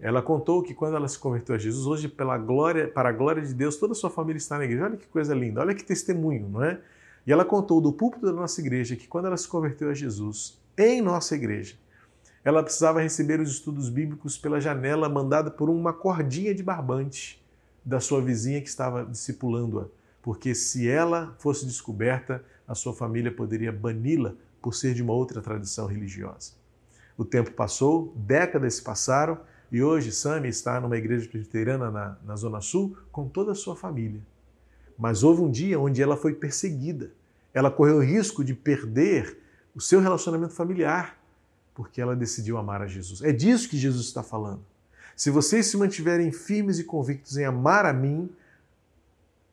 ela 0.00 0.20
contou 0.20 0.64
que 0.64 0.74
quando 0.74 0.96
ela 0.96 1.06
se 1.06 1.16
converteu 1.16 1.54
a 1.54 1.58
Jesus, 1.58 1.86
hoje 1.86 2.08
pela 2.08 2.36
glória, 2.36 2.88
para 2.88 3.08
a 3.08 3.12
glória 3.12 3.40
de 3.40 3.54
Deus, 3.54 3.76
toda 3.76 3.92
a 3.92 3.94
sua 3.94 4.10
família 4.10 4.38
está 4.38 4.58
na 4.58 4.64
igreja. 4.64 4.84
Olha 4.84 4.96
que 4.96 5.06
coisa 5.06 5.32
linda, 5.32 5.60
olha 5.60 5.74
que 5.76 5.84
testemunho, 5.84 6.48
não 6.48 6.64
é? 6.64 6.80
E 7.24 7.30
ela 7.30 7.44
contou 7.44 7.80
do 7.80 7.92
púlpito 7.92 8.26
da 8.26 8.32
nossa 8.32 8.60
igreja 8.60 8.96
que 8.96 9.06
quando 9.06 9.26
ela 9.26 9.36
se 9.36 9.46
converteu 9.46 9.90
a 9.90 9.94
Jesus, 9.94 10.58
em 10.76 11.00
nossa 11.00 11.36
igreja, 11.36 11.76
ela 12.42 12.64
precisava 12.64 13.00
receber 13.00 13.38
os 13.38 13.50
estudos 13.50 13.88
bíblicos 13.88 14.36
pela 14.36 14.60
janela 14.60 15.08
mandada 15.08 15.52
por 15.52 15.70
uma 15.70 15.92
cordinha 15.92 16.52
de 16.52 16.64
barbante 16.64 17.40
da 17.84 18.00
sua 18.00 18.20
vizinha 18.20 18.60
que 18.60 18.68
estava 18.68 19.04
discipulando-a, 19.04 19.86
porque 20.22 20.54
se 20.54 20.88
ela 20.88 21.34
fosse 21.38 21.64
descoberta, 21.64 22.44
a 22.66 22.74
sua 22.74 22.94
família 22.94 23.32
poderia 23.32 23.72
bani-la 23.72 24.34
por 24.60 24.74
ser 24.74 24.94
de 24.94 25.02
uma 25.02 25.12
outra 25.12 25.40
tradição 25.40 25.86
religiosa. 25.86 26.52
O 27.16 27.24
tempo 27.24 27.52
passou, 27.52 28.12
décadas 28.16 28.74
se 28.74 28.82
passaram 28.82 29.38
e 29.72 29.82
hoje 29.82 30.12
Sami 30.12 30.48
está 30.48 30.80
numa 30.80 30.96
igreja 30.96 31.28
presbiteriana 31.28 31.90
na, 31.90 32.18
na 32.24 32.36
Zona 32.36 32.60
Sul 32.60 32.96
com 33.10 33.28
toda 33.28 33.52
a 33.52 33.54
sua 33.54 33.76
família. 33.76 34.20
Mas 34.98 35.22
houve 35.22 35.42
um 35.42 35.50
dia 35.50 35.78
onde 35.78 36.02
ela 36.02 36.16
foi 36.16 36.34
perseguida. 36.34 37.10
Ela 37.54 37.70
correu 37.70 37.96
o 37.96 38.04
risco 38.04 38.44
de 38.44 38.54
perder 38.54 39.38
o 39.74 39.80
seu 39.80 40.00
relacionamento 40.00 40.52
familiar 40.52 41.20
porque 41.74 42.00
ela 42.00 42.14
decidiu 42.14 42.58
amar 42.58 42.82
a 42.82 42.86
Jesus. 42.86 43.22
É 43.22 43.32
disso 43.32 43.68
que 43.68 43.78
Jesus 43.78 44.06
está 44.06 44.22
falando. 44.22 44.60
Se 45.16 45.30
vocês 45.30 45.66
se 45.66 45.76
mantiverem 45.76 46.30
firmes 46.30 46.78
e 46.78 46.84
convictos 46.84 47.36
em 47.36 47.44
amar 47.44 47.86
a 47.86 47.92
mim, 47.92 48.28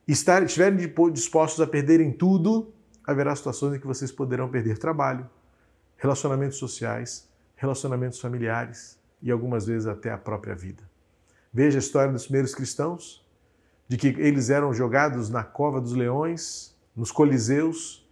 estiverem 0.08 0.78
dispostos 1.12 1.60
a 1.60 1.68
perderem 1.68 2.12
tudo, 2.12 2.74
haverá 3.04 3.36
situações 3.36 3.76
em 3.76 3.80
que 3.80 3.88
vocês 3.88 4.12
poderão 4.12 4.50
perder 4.50 4.78
trabalho, 4.78 5.30
relacionamentos 5.98 6.58
sociais, 6.58 7.28
relacionamentos 7.56 8.20
familiares, 8.20 8.98
e 9.22 9.32
algumas 9.32 9.66
vezes 9.66 9.88
até 9.88 10.12
a 10.12 10.18
própria 10.18 10.56
vida. 10.56 10.84
Veja 11.52 11.78
a 11.78 11.80
história 11.80 12.12
dos 12.12 12.24
primeiros 12.24 12.54
cristãos, 12.54 13.26
de 13.88 13.98
que 13.98 14.08
eles 14.08 14.50
eram 14.50 14.74
jogados 14.74 15.30
na 15.30 15.44
cova 15.44 15.80
dos 15.80 15.94
leões, 15.94 16.76
nos 16.96 17.12
coliseus, 17.12 18.06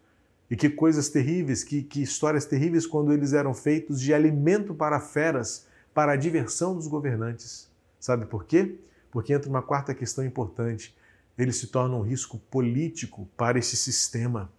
e 0.49 0.55
que 0.55 0.69
coisas 0.69 1.09
terríveis, 1.09 1.63
que, 1.63 1.83
que 1.83 2.01
histórias 2.01 2.45
terríveis 2.45 2.85
quando 2.85 3.11
eles 3.11 3.33
eram 3.33 3.53
feitos 3.53 3.99
de 3.99 4.13
alimento 4.13 4.73
para 4.73 4.99
feras, 4.99 5.67
para 5.93 6.13
a 6.13 6.15
diversão 6.15 6.75
dos 6.75 6.87
governantes. 6.87 7.69
Sabe 7.99 8.25
por 8.25 8.45
quê? 8.45 8.79
Porque 9.11 9.33
entra 9.33 9.49
uma 9.49 9.61
quarta 9.61 9.93
questão 9.93 10.23
importante. 10.25 10.95
Eles 11.37 11.57
se 11.57 11.67
tornam 11.67 11.99
um 11.99 12.03
risco 12.03 12.37
político 12.37 13.27
para 13.35 13.59
esse 13.59 13.75
sistema. 13.75 14.51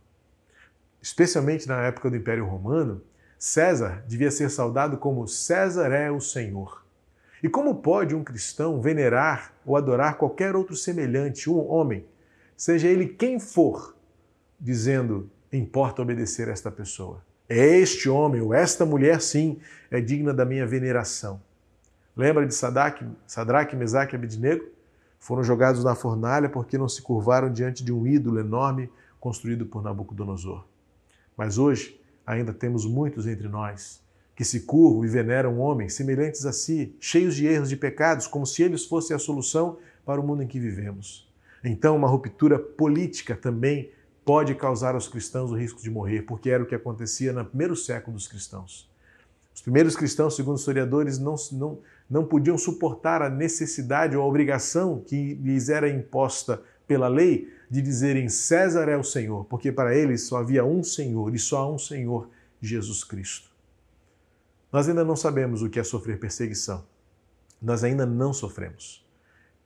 Especialmente 1.01 1.67
na 1.67 1.83
época 1.83 2.11
do 2.11 2.17
Império 2.17 2.45
Romano, 2.45 3.03
César 3.39 4.03
devia 4.07 4.31
ser 4.31 4.51
saudado 4.51 4.99
como 4.99 5.27
César 5.27 5.93
é 5.93 6.11
o 6.11 6.21
Senhor. 6.21 6.85
E 7.43 7.49
como 7.49 7.77
pode 7.77 8.15
um 8.15 8.25
cristão 8.25 8.81
venerar 8.81 9.55
ou 9.65 9.77
adorar 9.77 10.17
qualquer 10.17 10.57
outro 10.57 10.75
semelhante, 10.75 11.51
um 11.51 11.59
homem, 11.71 12.05
seja 12.57 12.89
ele 12.89 13.07
quem 13.07 13.39
for, 13.39 13.95
dizendo 14.59 15.31
importa 15.53 16.03
obedecer 16.03 16.49
a 16.49 16.53
esta 16.53 16.71
pessoa? 16.71 17.23
Este 17.49 18.09
homem 18.09 18.41
ou 18.41 18.53
esta 18.53 18.85
mulher, 18.85 19.21
sim, 19.21 19.61
é 19.91 20.01
digna 20.01 20.35
da 20.35 20.45
minha 20.45 20.67
veneração. 20.67 21.41
Lembra 22.17 22.47
de 22.47 22.55
Sadraque, 22.55 23.07
Sadraque 23.27 23.77
Mesaque 23.77 24.15
e 24.15 24.17
Abednego? 24.17 24.65
Foram 25.27 25.43
jogados 25.43 25.83
na 25.83 25.97
fornalha 25.97 26.49
porque 26.49 26.79
não 26.79 26.89
se 26.89 27.03
curvaram 27.03 27.53
diante 27.53 27.83
de 27.83 27.93
um 27.93 28.07
ídolo 28.07 28.39
enorme 28.39 28.89
construído 29.19 29.67
por 29.67 29.83
Nabucodonosor. 29.83 30.65
Mas 31.37 31.59
hoje, 31.59 32.01
ainda 32.25 32.55
temos 32.55 32.87
muitos 32.87 33.27
entre 33.27 33.49
nós 33.49 34.01
que 34.37 34.45
se 34.45 34.61
curvam 34.61 35.05
e 35.05 35.09
veneram 35.09 35.59
homens 35.59 35.95
semelhantes 35.95 36.47
a 36.47 36.53
si, 36.53 36.95
cheios 37.01 37.35
de 37.35 37.45
erros 37.45 37.73
e 37.73 37.77
pecados, 37.77 38.29
como 38.29 38.47
se 38.47 38.63
eles 38.63 38.85
fossem 38.85 39.17
a 39.17 39.19
solução 39.19 39.79
para 40.05 40.21
o 40.21 40.25
mundo 40.25 40.45
em 40.45 40.47
que 40.47 40.61
vivemos. 40.61 41.29
Então, 41.65 41.97
uma 41.97 42.07
ruptura 42.07 42.57
política 42.57 43.35
também 43.35 43.91
pode 44.25 44.55
causar 44.55 44.95
aos 44.95 45.09
cristãos 45.09 45.51
o 45.51 45.57
risco 45.57 45.83
de 45.83 45.91
morrer, 45.91 46.23
porque 46.23 46.51
era 46.51 46.63
o 46.63 46.67
que 46.67 46.75
acontecia 46.77 47.33
no 47.33 47.45
primeiro 47.45 47.75
século 47.75 48.17
dos 48.17 48.29
cristãos. 48.29 48.89
Os 49.53 49.61
primeiros 49.61 49.97
cristãos, 49.97 50.37
segundo 50.37 50.59
historiadores, 50.59 51.19
não, 51.19 51.35
não, 51.51 51.79
não 52.09 52.25
podiam 52.25 52.57
suportar 52.57 53.23
a 53.23 53.29
necessidade 53.29 54.17
ou 54.17 54.23
a 54.23 54.27
obrigação 54.27 55.03
que 55.05 55.35
lhes 55.35 55.69
era 55.69 55.89
imposta 55.89 56.63
pela 56.87 57.09
lei 57.09 57.53
de 57.69 57.83
dizerem 57.83 58.29
César 58.29 58.89
é 58.89 58.97
o 58.97 59.03
Senhor, 59.03 59.45
porque 59.47 59.73
para 59.73 59.95
eles 59.95 60.23
só 60.23 60.39
havia 60.39 60.65
um 60.65 60.83
Senhor 60.83 61.35
e 61.35 61.39
só 61.39 61.59
há 61.59 61.71
um 61.71 61.79
Senhor, 61.79 62.29
Jesus 62.61 63.03
Cristo. 63.03 63.51
Nós 64.73 64.89
ainda 64.89 65.05
não 65.05 65.17
sabemos 65.17 65.63
o 65.63 65.69
que 65.69 65.81
é 65.81 65.85
sofrer 65.85 66.19
perseguição. 66.19 66.85
Nós 67.61 67.83
ainda 67.83 68.07
não 68.07 68.33
sofremos. 68.33 69.05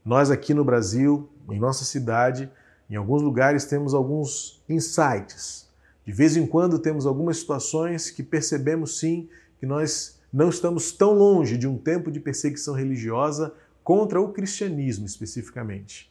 Nós 0.04 0.30
aqui 0.30 0.54
no 0.54 0.64
Brasil, 0.64 1.28
em 1.50 1.58
nossa 1.58 1.84
cidade, 1.84 2.50
em 2.88 2.96
alguns 2.96 3.22
lugares 3.22 3.64
temos 3.64 3.92
alguns 3.92 4.62
insights. 4.68 5.68
De 6.06 6.12
vez 6.12 6.36
em 6.36 6.46
quando 6.46 6.78
temos 6.78 7.06
algumas 7.06 7.38
situações 7.38 8.10
que 8.10 8.22
percebemos 8.22 8.98
sim 8.98 9.28
que 9.58 9.66
nós 9.66 10.19
não 10.32 10.48
estamos 10.48 10.92
tão 10.92 11.12
longe 11.12 11.56
de 11.56 11.66
um 11.66 11.76
tempo 11.76 12.10
de 12.10 12.20
perseguição 12.20 12.74
religiosa 12.74 13.54
contra 13.82 14.20
o 14.20 14.32
cristianismo 14.32 15.06
especificamente 15.06 16.10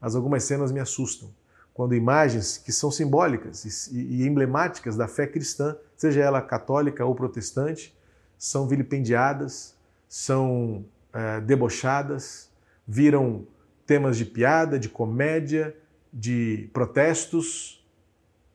mas 0.00 0.14
algumas 0.14 0.44
cenas 0.44 0.72
me 0.72 0.80
assustam. 0.80 1.30
Quando 1.74 1.94
imagens 1.94 2.58
que 2.58 2.72
são 2.72 2.90
simbólicas 2.90 3.88
e 3.92 4.26
emblemáticas 4.26 4.96
da 4.96 5.06
fé 5.06 5.26
cristã, 5.26 5.76
seja 5.96 6.22
ela 6.22 6.42
católica 6.42 7.04
ou 7.04 7.14
protestante, 7.14 7.96
são 8.36 8.66
vilipendiadas, 8.66 9.76
são 10.08 10.84
é, 11.12 11.40
debochadas, 11.40 12.50
viram 12.86 13.46
temas 13.86 14.16
de 14.16 14.24
piada, 14.24 14.78
de 14.78 14.88
comédia, 14.88 15.76
de 16.12 16.68
protestos. 16.72 17.84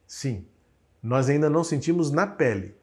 Sim, 0.06 0.46
nós 1.02 1.30
ainda 1.30 1.50
não 1.50 1.64
sentimos 1.64 2.12
na 2.12 2.28
pele, 2.28 2.76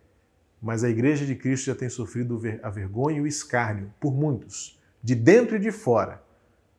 mas 0.61 0.85
a 0.85 0.90
Igreja 0.90 1.25
de 1.25 1.35
Cristo 1.35 1.66
já 1.66 1.75
tem 1.75 1.88
sofrido 1.88 2.40
a 2.62 2.70
vergonha 2.70 3.18
e 3.18 3.20
o 3.20 3.27
escárnio 3.27 3.92
por 3.99 4.14
muitos, 4.14 4.79
de 5.03 5.14
dentro 5.14 5.57
e 5.57 5.59
de 5.59 5.73
fora 5.73 6.23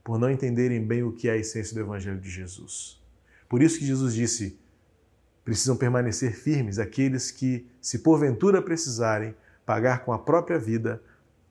por 0.04 0.20
não 0.20 0.30
entenderem 0.30 0.86
bem 0.86 1.04
o 1.04 1.12
que 1.12 1.28
é 1.28 1.34
a 1.34 1.38
essência 1.38 1.74
do 1.74 1.80
Evangelho 1.80 2.20
de 2.20 2.30
Jesus. 2.30 3.00
Por 3.48 3.62
isso 3.62 3.80
que 3.80 3.86
Jesus 3.86 4.14
disse: 4.14 4.60
precisam 5.44 5.76
permanecer 5.76 6.34
firmes 6.34 6.80
aqueles 6.80 7.32
que, 7.32 7.68
se 7.82 8.00
porventura 8.00 8.62
precisarem, 8.62 9.36
pagar 9.66 10.04
com 10.04 10.12
a 10.12 10.20
própria 10.20 10.58
vida 10.58 11.02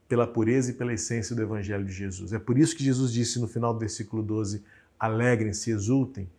pela 0.07 0.27
pureza 0.27 0.71
e 0.71 0.73
pela 0.73 0.93
essência 0.93 1.35
do 1.35 1.41
Evangelho 1.41 1.85
de 1.85 1.93
Jesus. 1.93 2.33
É 2.33 2.39
por 2.39 2.57
isso 2.57 2.75
que 2.75 2.83
Jesus 2.83 3.13
disse 3.13 3.39
no 3.39 3.47
final 3.47 3.73
do 3.73 3.79
versículo 3.79 4.21
12: 4.21 4.63
alegrem-se, 4.99 5.71
exultem, 5.71 6.29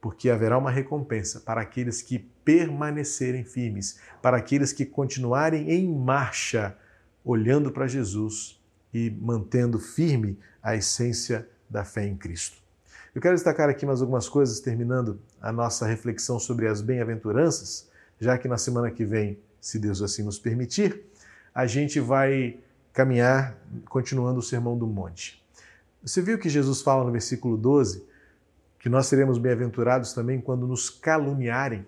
porque 0.00 0.28
haverá 0.28 0.58
uma 0.58 0.70
recompensa 0.70 1.40
para 1.40 1.60
aqueles 1.60 2.02
que 2.02 2.28
permanecerem 2.46 3.42
firmes, 3.42 3.98
para 4.22 4.36
aqueles 4.36 4.72
que 4.72 4.86
continuarem 4.86 5.68
em 5.68 5.92
marcha, 5.92 6.78
olhando 7.24 7.72
para 7.72 7.88
Jesus 7.88 8.62
e 8.94 9.10
mantendo 9.10 9.80
firme 9.80 10.38
a 10.62 10.76
essência 10.76 11.46
da 11.68 11.84
fé 11.84 12.06
em 12.06 12.16
Cristo. 12.16 12.62
Eu 13.12 13.20
quero 13.20 13.34
destacar 13.34 13.68
aqui 13.68 13.84
mais 13.84 14.00
algumas 14.00 14.28
coisas, 14.28 14.60
terminando 14.60 15.20
a 15.42 15.50
nossa 15.50 15.86
reflexão 15.86 16.38
sobre 16.38 16.68
as 16.68 16.80
bem-aventuranças, 16.80 17.90
já 18.20 18.38
que 18.38 18.46
na 18.46 18.56
semana 18.56 18.92
que 18.92 19.04
vem, 19.04 19.40
se 19.60 19.76
Deus 19.80 20.00
assim 20.00 20.22
nos 20.22 20.38
permitir, 20.38 21.02
a 21.52 21.66
gente 21.66 21.98
vai 21.98 22.60
caminhar 22.92 23.58
continuando 23.88 24.38
o 24.38 24.42
Sermão 24.42 24.78
do 24.78 24.86
Monte. 24.86 25.44
Você 26.00 26.22
viu 26.22 26.38
que 26.38 26.48
Jesus 26.48 26.80
fala 26.80 27.02
no 27.02 27.10
versículo 27.10 27.56
12 27.56 28.06
que 28.78 28.88
nós 28.88 29.08
seremos 29.08 29.36
bem-aventurados 29.36 30.12
também 30.12 30.40
quando 30.40 30.64
nos 30.64 30.88
caluniarem? 30.88 31.84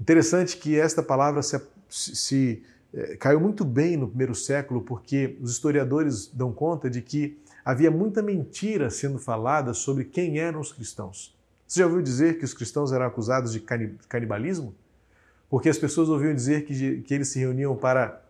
Interessante 0.00 0.56
que 0.56 0.78
esta 0.78 1.02
palavra 1.02 1.42
se, 1.42 1.60
se 1.88 2.62
é, 2.94 3.16
caiu 3.16 3.38
muito 3.38 3.64
bem 3.64 3.96
no 3.96 4.08
primeiro 4.08 4.34
século, 4.34 4.80
porque 4.80 5.36
os 5.40 5.52
historiadores 5.52 6.26
dão 6.26 6.52
conta 6.52 6.88
de 6.88 7.02
que 7.02 7.38
havia 7.64 7.90
muita 7.90 8.22
mentira 8.22 8.88
sendo 8.88 9.18
falada 9.18 9.74
sobre 9.74 10.04
quem 10.04 10.38
eram 10.38 10.60
os 10.60 10.72
cristãos. 10.72 11.36
Você 11.66 11.80
já 11.80 11.86
ouviu 11.86 12.02
dizer 12.02 12.38
que 12.38 12.44
os 12.44 12.54
cristãos 12.54 12.92
eram 12.92 13.06
acusados 13.06 13.52
de 13.52 13.60
canibalismo? 14.08 14.74
Porque 15.48 15.68
as 15.68 15.78
pessoas 15.78 16.08
ouviam 16.08 16.34
dizer 16.34 16.64
que, 16.64 17.02
que 17.02 17.14
eles 17.14 17.28
se 17.28 17.38
reuniam 17.38 17.76
para 17.76 18.22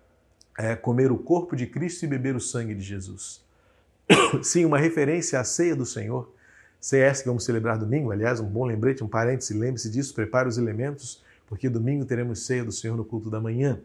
é, 0.58 0.74
comer 0.74 1.12
o 1.12 1.16
corpo 1.16 1.54
de 1.54 1.66
Cristo 1.66 2.04
e 2.04 2.08
beber 2.08 2.34
o 2.34 2.40
sangue 2.40 2.74
de 2.74 2.82
Jesus. 2.82 3.42
Sim, 4.42 4.64
uma 4.64 4.78
referência 4.78 5.38
à 5.38 5.44
ceia 5.44 5.76
do 5.76 5.86
Senhor. 5.86 6.34
CS 6.80 7.20
que 7.20 7.28
vamos 7.28 7.44
celebrar 7.44 7.78
domingo, 7.78 8.10
aliás, 8.10 8.40
um 8.40 8.46
bom 8.46 8.64
lembrete, 8.64 9.04
um 9.04 9.08
parêntese, 9.08 9.52
lembre-se 9.52 9.90
disso, 9.90 10.14
prepare 10.14 10.48
os 10.48 10.56
elementos, 10.56 11.22
porque 11.50 11.68
domingo 11.68 12.04
teremos 12.04 12.46
ceia 12.46 12.64
do 12.64 12.70
Senhor 12.70 12.96
no 12.96 13.04
culto 13.04 13.28
da 13.28 13.40
manhã. 13.40 13.80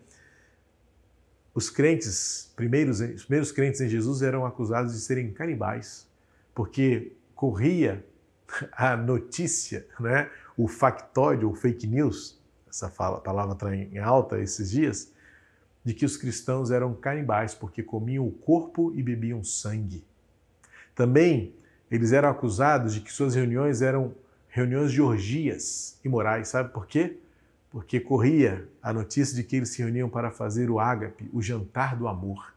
Os 1.51 1.67
crentes, 1.67 2.53
primeiros, 2.55 2.99
os 2.99 3.25
primeiros 3.25 3.51
crentes 3.51 3.81
em 3.81 3.89
Jesus 3.89 4.21
eram 4.21 4.45
acusados 4.45 4.93
de 4.93 4.99
serem 4.99 5.33
canibais, 5.33 6.07
porque 6.53 7.13
corria 7.33 8.05
a 8.71 8.95
notícia, 8.95 9.87
né, 9.99 10.29
o 10.55 10.67
factóide, 10.67 11.43
o 11.43 11.55
fake 11.55 11.87
news, 11.87 12.39
essa 12.69 12.87
fala, 12.87 13.19
palavra 13.19 13.53
está 13.53 13.75
em 13.75 13.97
alta 13.97 14.39
esses 14.39 14.69
dias, 14.69 15.11
de 15.83 15.95
que 15.95 16.05
os 16.05 16.17
cristãos 16.17 16.69
eram 16.69 16.93
canibais 16.93 17.55
porque 17.55 17.81
comiam 17.81 18.27
o 18.27 18.31
corpo 18.31 18.93
e 18.93 19.01
bebiam 19.01 19.43
sangue. 19.43 20.05
Também 20.93 21.55
eles 21.89 22.11
eram 22.11 22.29
acusados 22.29 22.93
de 22.93 23.01
que 23.01 23.11
suas 23.11 23.33
reuniões 23.33 23.81
eram 23.81 24.13
reuniões 24.49 24.91
de 24.91 25.01
orgias 25.01 25.99
imorais. 26.03 26.49
Sabe 26.49 26.71
por 26.71 26.85
quê? 26.85 27.17
Porque 27.75 27.99
corria 27.99 28.69
a 28.81 28.93
notícia 28.93 29.35
de 29.35 29.43
que 29.43 29.57
eles 29.57 29.67
se 29.67 29.81
reuniam 29.81 30.09
para 30.09 30.31
fazer 30.31 30.69
o 30.69 30.79
ágape, 30.79 31.29
o 31.33 31.41
jantar 31.41 31.97
do 31.97 32.07
amor. 32.07 32.53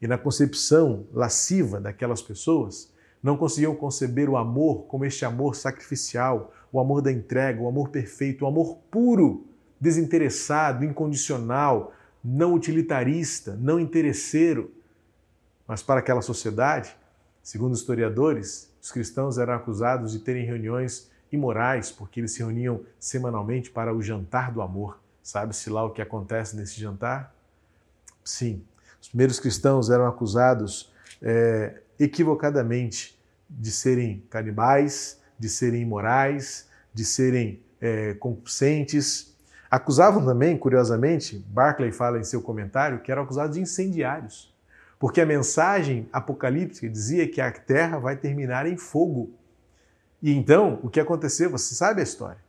E 0.00 0.06
na 0.06 0.16
concepção 0.16 1.04
lasciva 1.12 1.80
daquelas 1.80 2.22
pessoas, 2.22 2.92
não 3.20 3.36
conseguiam 3.36 3.74
conceber 3.74 4.30
o 4.30 4.36
amor 4.36 4.84
como 4.84 5.04
este 5.04 5.24
amor 5.24 5.56
sacrificial, 5.56 6.54
o 6.70 6.78
amor 6.78 7.02
da 7.02 7.10
entrega, 7.10 7.60
o 7.60 7.66
amor 7.66 7.88
perfeito, 7.88 8.44
o 8.44 8.46
amor 8.46 8.78
puro, 8.88 9.48
desinteressado, 9.80 10.84
incondicional, 10.84 11.92
não 12.22 12.54
utilitarista, 12.54 13.58
não 13.60 13.80
interesseiro. 13.80 14.70
Mas 15.66 15.82
para 15.82 15.98
aquela 15.98 16.22
sociedade, 16.22 16.94
Segundo 17.42 17.74
historiadores, 17.74 18.72
os 18.80 18.92
cristãos 18.92 19.36
eram 19.36 19.54
acusados 19.54 20.12
de 20.12 20.20
terem 20.20 20.46
reuniões 20.46 21.10
imorais, 21.32 21.90
porque 21.90 22.20
eles 22.20 22.32
se 22.32 22.38
reuniam 22.40 22.80
semanalmente 23.00 23.70
para 23.70 23.94
o 23.94 24.02
jantar 24.02 24.52
do 24.52 24.62
amor. 24.62 25.00
Sabe-se 25.22 25.70
lá 25.70 25.84
o 25.84 25.90
que 25.90 26.02
acontece 26.02 26.56
nesse 26.56 26.80
jantar? 26.80 27.34
Sim, 28.24 28.64
os 29.00 29.08
primeiros 29.08 29.40
cristãos 29.40 29.90
eram 29.90 30.06
acusados 30.06 30.92
é, 31.20 31.80
equivocadamente 31.98 33.18
de 33.48 33.70
serem 33.70 34.24
canibais, 34.30 35.20
de 35.38 35.48
serem 35.48 35.82
imorais, 35.82 36.68
de 36.92 37.04
serem 37.04 37.62
é, 37.80 38.14
concupiscentes. 38.14 39.36
Acusavam 39.70 40.24
também, 40.24 40.56
curiosamente, 40.56 41.38
Barclay 41.48 41.92
fala 41.92 42.18
em 42.18 42.24
seu 42.24 42.42
comentário, 42.42 43.00
que 43.00 43.10
eram 43.10 43.22
acusados 43.22 43.56
de 43.56 43.62
incendiários. 43.62 44.52
Porque 44.98 45.20
a 45.20 45.26
mensagem 45.26 46.08
apocalíptica 46.12 46.88
dizia 46.88 47.26
que 47.26 47.40
a 47.40 47.50
terra 47.50 47.98
vai 47.98 48.16
terminar 48.16 48.66
em 48.66 48.76
fogo. 48.76 49.32
E 50.22 50.32
então, 50.32 50.78
o 50.84 50.88
que 50.88 51.00
aconteceu? 51.00 51.50
Você 51.50 51.74
sabe 51.74 52.00
a 52.00 52.04
história. 52.04 52.40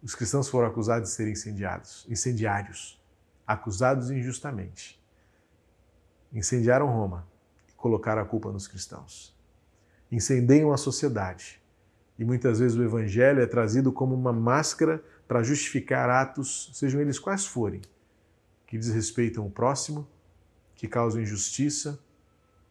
Os 0.00 0.14
cristãos 0.14 0.48
foram 0.48 0.68
acusados 0.68 1.08
de 1.08 1.16
serem 1.16 1.32
incendiados, 1.32 2.06
incendiários, 2.08 3.02
acusados 3.44 4.08
injustamente. 4.08 5.02
Incendiaram 6.32 6.86
Roma 6.86 7.26
e 7.68 7.72
colocaram 7.72 8.22
a 8.22 8.24
culpa 8.24 8.52
nos 8.52 8.68
cristãos. 8.68 9.34
Incendiam 10.12 10.72
a 10.72 10.76
sociedade. 10.76 11.60
E 12.16 12.24
muitas 12.24 12.60
vezes 12.60 12.78
o 12.78 12.84
evangelho 12.84 13.42
é 13.42 13.46
trazido 13.46 13.92
como 13.92 14.14
uma 14.14 14.32
máscara 14.32 15.02
para 15.26 15.42
justificar 15.42 16.08
atos, 16.08 16.70
sejam 16.72 17.00
eles 17.00 17.18
quais 17.18 17.44
forem, 17.44 17.82
que 18.64 18.78
desrespeitam 18.78 19.44
o 19.44 19.50
próximo, 19.50 20.06
que 20.76 20.86
causam 20.86 21.20
injustiça 21.20 21.98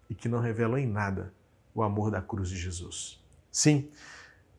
e 0.09 0.15
que 0.15 0.29
não 0.29 0.39
revelam 0.39 0.77
em 0.77 0.87
nada 0.87 1.33
o 1.75 1.83
amor 1.83 2.09
da 2.09 2.21
cruz 2.21 2.49
de 2.49 2.57
Jesus. 2.57 3.21
Sim, 3.51 3.89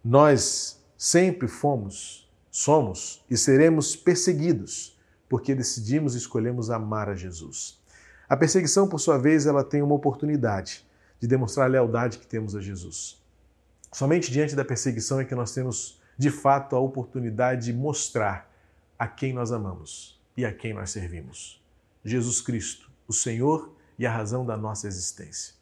nós 0.05 0.81
sempre 0.97 1.49
fomos, 1.49 2.31
somos 2.51 3.25
e 3.29 3.37
seremos 3.37 3.97
perseguidos 3.97 4.97
porque 5.29 5.55
decidimos 5.55 6.15
e 6.15 6.19
escolhemos 6.19 6.71
amar 6.71 7.09
a 7.09 7.15
Jesus. 7.15 7.81
A 8.29 8.37
perseguição, 8.37 8.89
por 8.89 9.01
sua 9.01 9.19
vez, 9.19 9.47
ela 9.47 9.65
tem 9.65 9.83
uma 9.83 9.95
oportunidade 9.95 10.87
de 11.19 11.27
demonstrar 11.27 11.67
a 11.67 11.71
lealdade 11.71 12.19
que 12.19 12.27
temos 12.27 12.55
a 12.55 12.61
Jesus. 12.61 13.21
Somente 13.93 14.31
diante 14.31 14.55
da 14.55 14.65
perseguição 14.65 15.19
é 15.21 15.25
que 15.25 15.35
nós 15.35 15.53
temos, 15.53 16.01
de 16.19 16.31
fato, 16.31 16.77
a 16.77 16.79
oportunidade 16.79 17.67
de 17.67 17.73
mostrar 17.73 18.53
a 18.99 19.07
quem 19.09 19.33
nós 19.33 19.53
amamos 19.53 20.21
e 20.37 20.45
a 20.45 20.53
quem 20.53 20.75
nós 20.75 20.91
servimos. 20.91 21.63
Jesus 22.05 22.41
Cristo, 22.41 22.91
o 23.09 23.13
Senhor 23.13 23.75
e 23.99 24.07
a 24.07 24.13
razão 24.13 24.45
da 24.45 24.57
nossa 24.57 24.87
existência. 24.87 25.56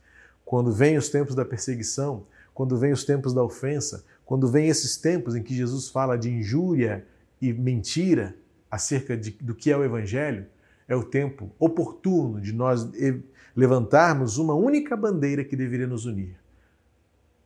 Quando 0.45 0.73
vêm 0.73 0.97
os 0.97 1.09
tempos 1.09 1.35
da 1.35 1.45
perseguição, 1.45 2.27
quando 2.53 2.77
vêm 2.77 2.93
os 2.93 3.05
tempos 3.05 3.33
da 3.33 3.43
ofensa, 3.43 4.05
quando 4.25 4.49
vêm 4.49 4.69
esses 4.69 4.97
tempos 4.97 5.35
em 5.35 5.43
que 5.43 5.55
Jesus 5.55 5.89
fala 5.89 6.17
de 6.17 6.31
injúria 6.31 7.07
e 7.41 7.53
mentira 7.53 8.37
acerca 8.71 9.17
de, 9.17 9.31
do 9.33 9.55
que 9.55 9.71
é 9.71 9.77
o 9.77 9.85
Evangelho, 9.85 10.47
é 10.87 10.95
o 10.95 11.03
tempo 11.03 11.51
oportuno 11.59 12.41
de 12.41 12.53
nós 12.53 12.87
levantarmos 13.57 14.39
uma 14.39 14.55
única 14.55 14.97
bandeira 14.97 15.45
que 15.45 15.57
deveria 15.57 15.87
nos 15.87 16.07
unir: 16.07 16.37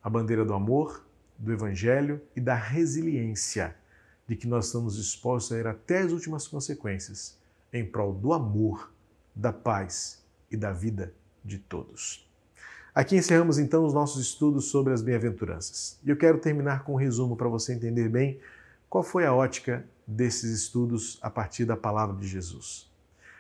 a 0.02 0.10
bandeira 0.10 0.44
do 0.44 0.52
amor, 0.52 1.04
do 1.38 1.52
Evangelho 1.52 2.20
e 2.34 2.40
da 2.40 2.54
resiliência 2.54 3.76
de 4.26 4.36
que 4.36 4.46
nós 4.46 4.66
estamos 4.66 4.96
dispostos 4.96 5.52
a 5.52 5.58
ir 5.58 5.66
até 5.66 6.00
as 6.00 6.12
últimas 6.12 6.46
consequências 6.46 7.38
em 7.72 7.84
prol 7.84 8.12
do 8.12 8.32
amor, 8.32 8.92
da 9.34 9.52
paz 9.52 10.22
e 10.50 10.56
da 10.56 10.72
vida 10.72 11.14
de 11.44 11.58
todos. 11.58 12.27
Aqui 12.94 13.16
encerramos 13.16 13.58
então 13.58 13.84
os 13.84 13.92
nossos 13.92 14.20
estudos 14.20 14.66
sobre 14.66 14.92
as 14.92 15.02
bem-aventuranças. 15.02 15.98
E 16.04 16.10
eu 16.10 16.16
quero 16.16 16.38
terminar 16.38 16.84
com 16.84 16.94
um 16.94 16.96
resumo 16.96 17.36
para 17.36 17.48
você 17.48 17.72
entender 17.72 18.08
bem 18.08 18.40
qual 18.88 19.04
foi 19.04 19.24
a 19.26 19.34
ótica 19.34 19.84
desses 20.06 20.50
estudos 20.50 21.18
a 21.22 21.30
partir 21.30 21.64
da 21.64 21.76
palavra 21.76 22.16
de 22.16 22.26
Jesus. 22.26 22.90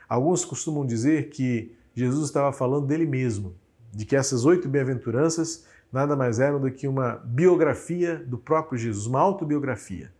Alguns 0.08 0.44
costumam 0.44 0.86
dizer 0.86 1.30
que 1.30 1.74
Jesus 1.94 2.26
estava 2.26 2.52
falando 2.52 2.86
dele 2.86 3.06
mesmo, 3.06 3.54
de 3.92 4.04
que 4.04 4.14
essas 4.14 4.44
oito 4.44 4.68
bem-aventuranças 4.68 5.64
nada 5.90 6.14
mais 6.14 6.38
eram 6.38 6.60
do 6.60 6.70
que 6.70 6.86
uma 6.86 7.16
biografia 7.24 8.16
do 8.16 8.36
próprio 8.36 8.78
Jesus, 8.78 9.06
uma 9.06 9.20
autobiografia. 9.20 10.12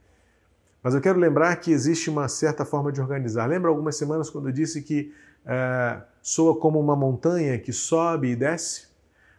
Mas 0.83 0.95
eu 0.95 1.01
quero 1.01 1.19
lembrar 1.19 1.55
que 1.57 1.71
existe 1.71 2.09
uma 2.09 2.29
certa 2.29 2.65
forma 2.65 2.91
de 2.91 3.01
organizar. 3.01 3.47
Lembra 3.47 3.69
algumas 3.69 3.97
semanas 3.97 4.31
quando 4.31 4.49
eu 4.49 4.53
disse 4.53 4.81
que 4.83 5.13
é, 5.45 6.01
soa 6.23 6.59
como 6.59 6.81
uma 6.81 6.97
montanha 6.97 7.59
que 7.59 7.73
sobe 7.73 8.31
e 8.31 8.37
desce? 8.37 8.88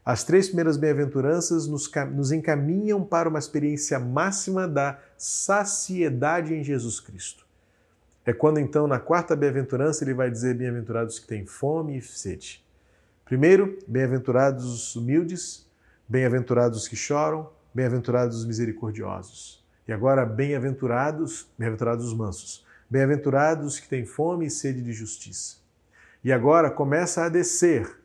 As 0.09 0.23
três 0.23 0.47
primeiras 0.47 0.75
bem-aventuranças 0.75 1.67
nos, 1.67 1.87
nos 2.11 2.31
encaminham 2.31 3.05
para 3.05 3.29
uma 3.29 3.37
experiência 3.37 3.99
máxima 3.99 4.67
da 4.67 4.99
saciedade 5.15 6.51
em 6.51 6.63
Jesus 6.63 6.99
Cristo. 6.99 7.45
É 8.25 8.33
quando 8.33 8.59
então, 8.59 8.87
na 8.87 8.97
quarta 8.97 9.35
bem-aventurança, 9.35 10.03
ele 10.03 10.15
vai 10.15 10.31
dizer: 10.31 10.55
Bem-aventurados 10.55 11.19
que 11.19 11.27
têm 11.27 11.45
fome 11.45 11.99
e 11.99 12.01
sede. 12.01 12.65
Primeiro, 13.23 13.77
bem-aventurados 13.87 14.65
os 14.65 14.95
humildes, 14.95 15.69
bem-aventurados 16.07 16.81
os 16.81 16.87
que 16.87 16.95
choram, 16.95 17.47
bem-aventurados 17.71 18.37
os 18.37 18.45
misericordiosos. 18.45 19.63
E 19.87 19.93
agora, 19.93 20.25
bem-aventurados, 20.25 21.47
bem-aventurados 21.55 22.07
os 22.07 22.15
mansos, 22.15 22.65
bem-aventurados 22.89 23.79
que 23.79 23.87
têm 23.87 24.07
fome 24.07 24.47
e 24.47 24.49
sede 24.49 24.81
de 24.81 24.91
justiça. 24.91 25.57
E 26.23 26.33
agora 26.33 26.71
começa 26.71 27.25
a 27.25 27.29
descer 27.29 27.99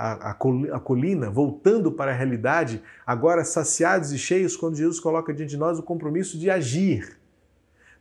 a, 0.00 0.30
a, 0.30 0.80
colina, 0.80 1.30
voltando 1.30 1.92
para 1.92 2.10
a 2.10 2.14
realidade, 2.14 2.82
agora 3.06 3.44
saciados 3.44 4.12
e 4.12 4.18
cheios, 4.18 4.56
quando 4.56 4.76
Jesus 4.76 4.98
coloca 4.98 5.34
diante 5.34 5.50
de 5.50 5.56
nós 5.58 5.78
o 5.78 5.82
compromisso 5.82 6.38
de 6.38 6.48
agir. 6.48 7.18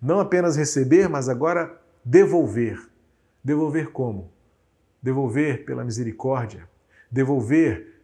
Não 0.01 0.21
apenas 0.21 0.55
receber, 0.55 1.09
mas 1.09 1.27
agora 1.27 1.77
devolver. 2.05 2.89
Devolver 3.43 3.91
como? 3.91 4.31
Devolver 5.03 5.65
pela 5.65 5.83
misericórdia, 5.83 6.69
devolver 7.11 7.99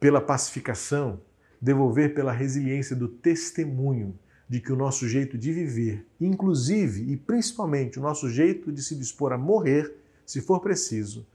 pela 0.00 0.22
pacificação, 0.22 1.20
devolver 1.60 2.14
pela 2.14 2.32
resiliência 2.32 2.96
do 2.96 3.08
testemunho 3.08 4.18
de 4.48 4.58
que 4.58 4.72
o 4.72 4.76
nosso 4.76 5.06
jeito 5.06 5.36
de 5.36 5.52
viver, 5.52 6.06
inclusive 6.18 7.12
e 7.12 7.16
principalmente 7.16 7.98
o 7.98 8.02
nosso 8.02 8.30
jeito 8.30 8.72
de 8.72 8.82
se 8.82 8.96
dispor 8.96 9.34
a 9.34 9.38
morrer, 9.38 9.94
se 10.24 10.40
for 10.40 10.60
preciso, 10.60 11.26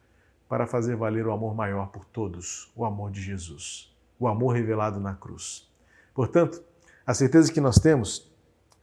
para 0.47 0.67
fazer 0.67 0.95
valer 0.95 1.25
o 1.25 1.32
amor 1.32 1.56
maior 1.56 1.88
por 1.88 2.06
todos, 2.06 2.71
o 2.75 2.86
amor 2.86 3.12
de 3.12 3.21
Jesus, 3.21 3.95
o 4.19 4.27
amor 4.27 4.56
revelado 4.56 4.99
na 4.99 5.15
cruz. 5.15 5.71
Portanto, 6.13 6.63
a 7.06 7.13
certeza 7.13 7.51
que 7.51 7.62
nós 7.62 7.77
temos 7.77 8.32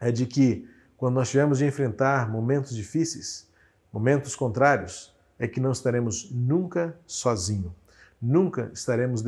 é 0.00 0.10
de 0.10 0.26
que 0.26 0.68
quando 0.96 1.14
nós 1.14 1.30
tivermos 1.30 1.58
de 1.58 1.64
enfrentar 1.64 2.30
momentos 2.30 2.74
difíceis, 2.74 3.48
momentos 3.92 4.36
contrários, 4.36 5.14
é 5.38 5.48
que 5.48 5.60
não 5.60 5.72
estaremos 5.72 6.30
nunca 6.30 6.98
sozinhos, 7.06 7.72
nunca 8.20 8.70
estaremos 8.74 9.22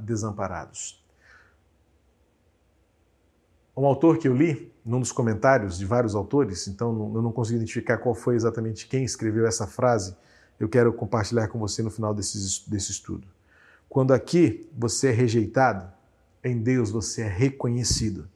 desamparados. 0.00 1.04
Um 3.76 3.84
autor 3.84 4.18
que 4.18 4.28
eu 4.28 4.34
li, 4.34 4.72
num 4.84 5.00
dos 5.00 5.12
comentários 5.12 5.76
de 5.76 5.84
vários 5.84 6.14
autores, 6.14 6.66
então 6.68 7.12
eu 7.14 7.20
não 7.20 7.32
consigo 7.32 7.56
identificar 7.56 7.98
qual 7.98 8.14
foi 8.14 8.36
exatamente 8.36 8.86
quem 8.86 9.04
escreveu 9.04 9.46
essa 9.46 9.66
frase, 9.66 10.16
eu 10.58 10.68
quero 10.68 10.92
compartilhar 10.92 11.48
com 11.48 11.58
você 11.58 11.82
no 11.82 11.90
final 11.90 12.14
desse, 12.14 12.68
desse 12.68 12.90
estudo. 12.92 13.26
Quando 13.88 14.12
aqui 14.12 14.68
você 14.76 15.08
é 15.08 15.12
rejeitado, 15.12 15.90
em 16.42 16.58
Deus 16.58 16.90
você 16.90 17.22
é 17.22 17.28
reconhecido. 17.28 18.28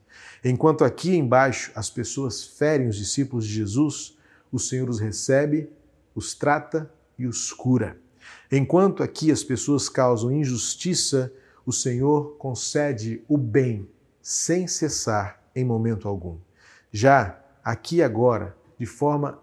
Enquanto 0.43 0.83
aqui 0.83 1.15
embaixo 1.15 1.71
as 1.75 1.89
pessoas 1.89 2.43
ferem 2.43 2.87
os 2.87 2.95
discípulos 2.95 3.45
de 3.45 3.53
Jesus, 3.53 4.17
o 4.51 4.59
Senhor 4.59 4.89
os 4.89 4.99
recebe, 4.99 5.69
os 6.13 6.33
trata 6.33 6.91
e 7.17 7.25
os 7.25 7.53
cura. 7.53 7.97
Enquanto 8.51 9.01
aqui 9.01 9.31
as 9.31 9.43
pessoas 9.43 9.87
causam 9.87 10.31
injustiça, 10.31 11.31
o 11.65 11.71
Senhor 11.71 12.35
concede 12.37 13.23
o 13.27 13.37
bem 13.37 13.87
sem 14.21 14.67
cessar 14.67 15.41
em 15.55 15.63
momento 15.63 16.07
algum. 16.07 16.37
Já 16.91 17.39
aqui 17.63 18.01
agora, 18.01 18.55
de 18.77 18.85
forma 18.85 19.40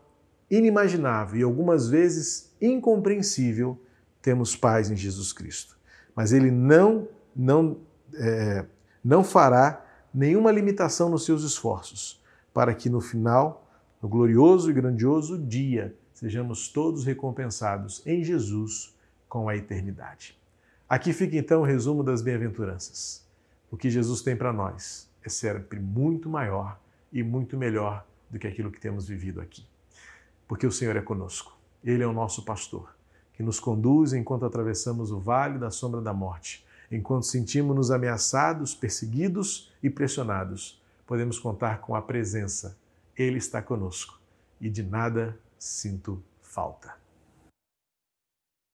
inimaginável 0.50 1.40
e 1.40 1.42
algumas 1.42 1.88
vezes 1.88 2.54
incompreensível, 2.60 3.80
temos 4.22 4.56
paz 4.56 4.90
em 4.90 4.96
Jesus 4.96 5.32
Cristo. 5.32 5.78
Mas 6.14 6.32
Ele 6.32 6.50
não, 6.50 7.08
não, 7.34 7.78
é, 8.14 8.64
não 9.04 9.22
fará 9.22 9.84
nenhuma 10.12 10.50
limitação 10.50 11.08
nos 11.08 11.24
seus 11.24 11.44
esforços, 11.44 12.22
para 12.52 12.74
que 12.74 12.88
no 12.88 13.00
final, 13.00 13.66
no 14.02 14.08
glorioso 14.08 14.70
e 14.70 14.74
grandioso 14.74 15.38
dia, 15.38 15.94
sejamos 16.12 16.68
todos 16.68 17.04
recompensados 17.04 18.04
em 18.04 18.24
Jesus 18.24 18.94
com 19.28 19.48
a 19.48 19.56
eternidade. 19.56 20.36
Aqui 20.88 21.12
fica 21.12 21.36
então 21.36 21.60
o 21.60 21.64
resumo 21.64 22.02
das 22.02 22.22
bem-aventuranças. 22.22 23.24
O 23.70 23.76
que 23.76 23.90
Jesus 23.90 24.22
tem 24.22 24.34
para 24.34 24.52
nós 24.52 25.08
é 25.22 25.28
sempre 25.28 25.78
muito 25.78 26.28
maior 26.28 26.80
e 27.12 27.22
muito 27.22 27.56
melhor 27.56 28.04
do 28.30 28.38
que 28.38 28.46
aquilo 28.46 28.70
que 28.70 28.80
temos 28.80 29.06
vivido 29.06 29.40
aqui. 29.40 29.64
Porque 30.48 30.66
o 30.66 30.72
Senhor 30.72 30.96
é 30.96 31.02
conosco. 31.02 31.56
Ele 31.84 32.02
é 32.02 32.06
o 32.06 32.12
nosso 32.12 32.44
pastor, 32.44 32.92
que 33.34 33.42
nos 33.42 33.60
conduz 33.60 34.12
enquanto 34.12 34.44
atravessamos 34.44 35.12
o 35.12 35.20
vale 35.20 35.58
da 35.58 35.70
sombra 35.70 36.00
da 36.00 36.12
morte 36.12 36.66
Enquanto 36.90 37.26
sentimos-nos 37.26 37.90
ameaçados, 37.90 38.74
perseguidos 38.74 39.70
e 39.82 39.90
pressionados, 39.90 40.80
podemos 41.06 41.38
contar 41.38 41.80
com 41.80 41.94
a 41.94 42.00
presença. 42.00 42.78
Ele 43.16 43.36
está 43.36 43.60
conosco 43.60 44.18
e 44.60 44.70
de 44.70 44.82
nada 44.82 45.38
sinto 45.58 46.22
falta. 46.40 47.07